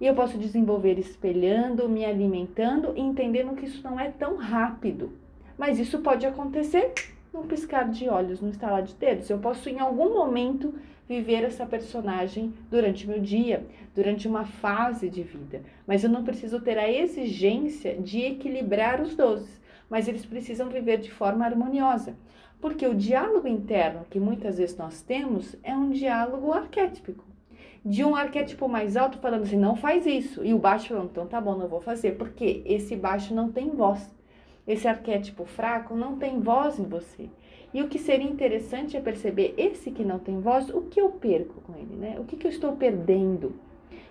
E 0.00 0.06
eu 0.06 0.14
posso 0.14 0.38
desenvolver 0.38 0.98
espelhando, 0.98 1.86
me 1.90 2.06
alimentando 2.06 2.94
e 2.96 3.00
entendendo 3.02 3.54
que 3.54 3.66
isso 3.66 3.82
não 3.84 4.00
é 4.00 4.10
tão 4.10 4.36
rápido. 4.36 5.12
Mas 5.58 5.78
isso 5.78 5.98
pode 6.00 6.26
acontecer 6.26 6.92
num 7.32 7.46
piscar 7.46 7.88
de 7.90 8.08
olhos, 8.08 8.40
num 8.40 8.50
estalar 8.50 8.82
de 8.82 8.94
dedos. 8.94 9.28
Eu 9.28 9.38
posso, 9.38 9.68
em 9.68 9.78
algum 9.78 10.12
momento, 10.14 10.74
viver 11.08 11.44
essa 11.44 11.64
personagem 11.64 12.52
durante 12.70 13.06
meu 13.06 13.20
dia, 13.20 13.66
durante 13.94 14.26
uma 14.26 14.44
fase 14.44 15.08
de 15.08 15.22
vida. 15.22 15.62
Mas 15.86 16.02
eu 16.02 16.10
não 16.10 16.24
preciso 16.24 16.60
ter 16.60 16.78
a 16.78 16.90
exigência 16.90 17.94
de 17.96 18.22
equilibrar 18.22 19.00
os 19.00 19.14
dois, 19.14 19.60
mas 19.88 20.08
eles 20.08 20.26
precisam 20.26 20.68
viver 20.68 20.98
de 20.98 21.10
forma 21.10 21.44
harmoniosa. 21.44 22.16
Porque 22.60 22.86
o 22.86 22.94
diálogo 22.94 23.46
interno 23.46 24.06
que 24.10 24.18
muitas 24.18 24.58
vezes 24.58 24.76
nós 24.76 25.02
temos 25.02 25.56
é 25.62 25.74
um 25.74 25.90
diálogo 25.90 26.52
arquétipico. 26.52 27.24
De 27.84 28.02
um 28.02 28.16
arquétipo 28.16 28.68
mais 28.68 28.96
alto 28.96 29.18
falando 29.18 29.42
assim, 29.42 29.56
não 29.56 29.76
faz 29.76 30.06
isso. 30.06 30.44
E 30.44 30.52
o 30.52 30.58
baixo 30.58 30.88
falando, 30.88 31.10
então 31.10 31.26
tá 31.26 31.40
bom, 31.40 31.54
não 31.54 31.68
vou 31.68 31.80
fazer. 31.80 32.12
Porque 32.12 32.62
esse 32.66 32.96
baixo 32.96 33.32
não 33.32 33.52
tem 33.52 33.70
voz. 33.70 34.15
Esse 34.66 34.88
arquétipo 34.88 35.44
fraco 35.44 35.94
não 35.94 36.16
tem 36.16 36.40
voz 36.40 36.78
em 36.78 36.84
você. 36.84 37.28
E 37.72 37.82
o 37.82 37.88
que 37.88 37.98
seria 37.98 38.28
interessante 38.28 38.96
é 38.96 39.00
perceber 39.00 39.54
esse 39.56 39.90
que 39.90 40.04
não 40.04 40.18
tem 40.18 40.40
voz, 40.40 40.70
o 40.70 40.82
que 40.82 41.00
eu 41.00 41.10
perco 41.10 41.60
com 41.60 41.76
ele, 41.76 41.94
né? 41.94 42.16
O 42.18 42.24
que, 42.24 42.36
que 42.36 42.46
eu 42.46 42.50
estou 42.50 42.76
perdendo? 42.76 43.54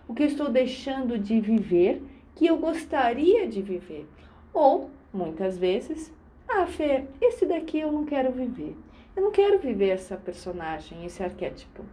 O 0.08 0.14
que 0.14 0.24
eu 0.24 0.28
estou 0.28 0.50
deixando 0.50 1.18
de 1.18 1.40
viver 1.42 2.02
que 2.36 2.46
eu 2.46 2.58
gostaria 2.58 3.48
de 3.48 3.62
viver? 3.62 4.08
Ou, 4.54 4.90
muitas 5.12 5.58
vezes, 5.58 6.14
ah, 6.48 6.66
Fê, 6.68 7.06
esse 7.20 7.46
daqui 7.46 7.80
eu 7.80 7.92
não 7.92 8.06
quero 8.06 8.32
viver. 8.32 8.76
Eu 9.16 9.24
não 9.24 9.32
quero 9.32 9.58
viver 9.60 9.90
essa 9.90 10.16
personagem, 10.16 11.06
esse 11.06 11.24
arquétipo. 11.24 11.84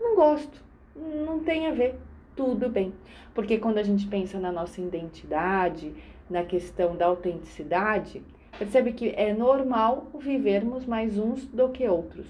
Não 0.00 0.16
gosto, 0.16 0.62
não 0.96 1.38
tem 1.40 1.66
a 1.66 1.70
ver. 1.70 1.94
Tudo 2.34 2.68
bem. 2.68 2.92
Porque 3.34 3.58
quando 3.58 3.78
a 3.78 3.82
gente 3.82 4.06
pensa 4.06 4.38
na 4.38 4.50
nossa 4.50 4.80
identidade, 4.80 5.94
na 6.30 6.44
questão 6.44 6.96
da 6.96 7.06
autenticidade, 7.06 8.22
percebe 8.58 8.92
que 8.92 9.10
é 9.16 9.34
normal 9.34 10.06
vivermos 10.18 10.86
mais 10.86 11.18
uns 11.18 11.44
do 11.46 11.68
que 11.68 11.86
outros. 11.88 12.26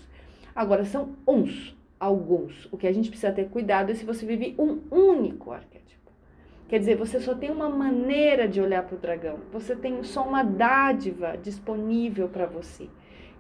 Agora, 0.55 0.85
são 0.85 1.11
uns, 1.29 1.77
alguns. 1.99 2.67
O 2.73 2.79
que 2.79 2.87
a 2.87 2.93
gente 2.93 3.11
precisa 3.11 3.33
ter 3.33 3.49
cuidado 3.49 3.93
é 3.93 3.95
se 3.95 4.05
você 4.05 4.25
vive 4.25 4.55
um 4.59 4.81
único 4.91 5.53
arquétipo. 5.53 6.11
Quer 6.67 6.79
dizer, 6.79 6.97
você 6.97 7.21
só 7.21 7.35
tem 7.35 7.51
uma 7.51 7.69
maneira 7.69 8.49
de 8.49 8.61
olhar 8.61 8.85
para 8.85 8.97
o 8.97 8.99
dragão, 8.99 9.41
você 9.53 9.77
tem 9.77 10.03
só 10.03 10.27
uma 10.27 10.43
dádiva 10.43 11.37
disponível 11.37 12.29
para 12.29 12.47
você. 12.47 12.89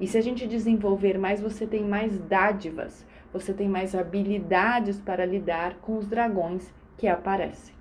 E 0.00 0.06
se 0.06 0.18
a 0.18 0.20
gente 0.20 0.46
desenvolver 0.46 1.18
mais, 1.18 1.40
você 1.40 1.66
tem 1.66 1.84
mais 1.84 2.18
dádivas, 2.18 3.06
você 3.32 3.52
tem 3.52 3.68
mais 3.68 3.94
habilidades 3.94 5.00
para 5.00 5.24
lidar 5.24 5.76
com 5.76 5.96
os 5.96 6.08
dragões 6.08 6.74
que 6.98 7.06
aparecem. 7.06 7.79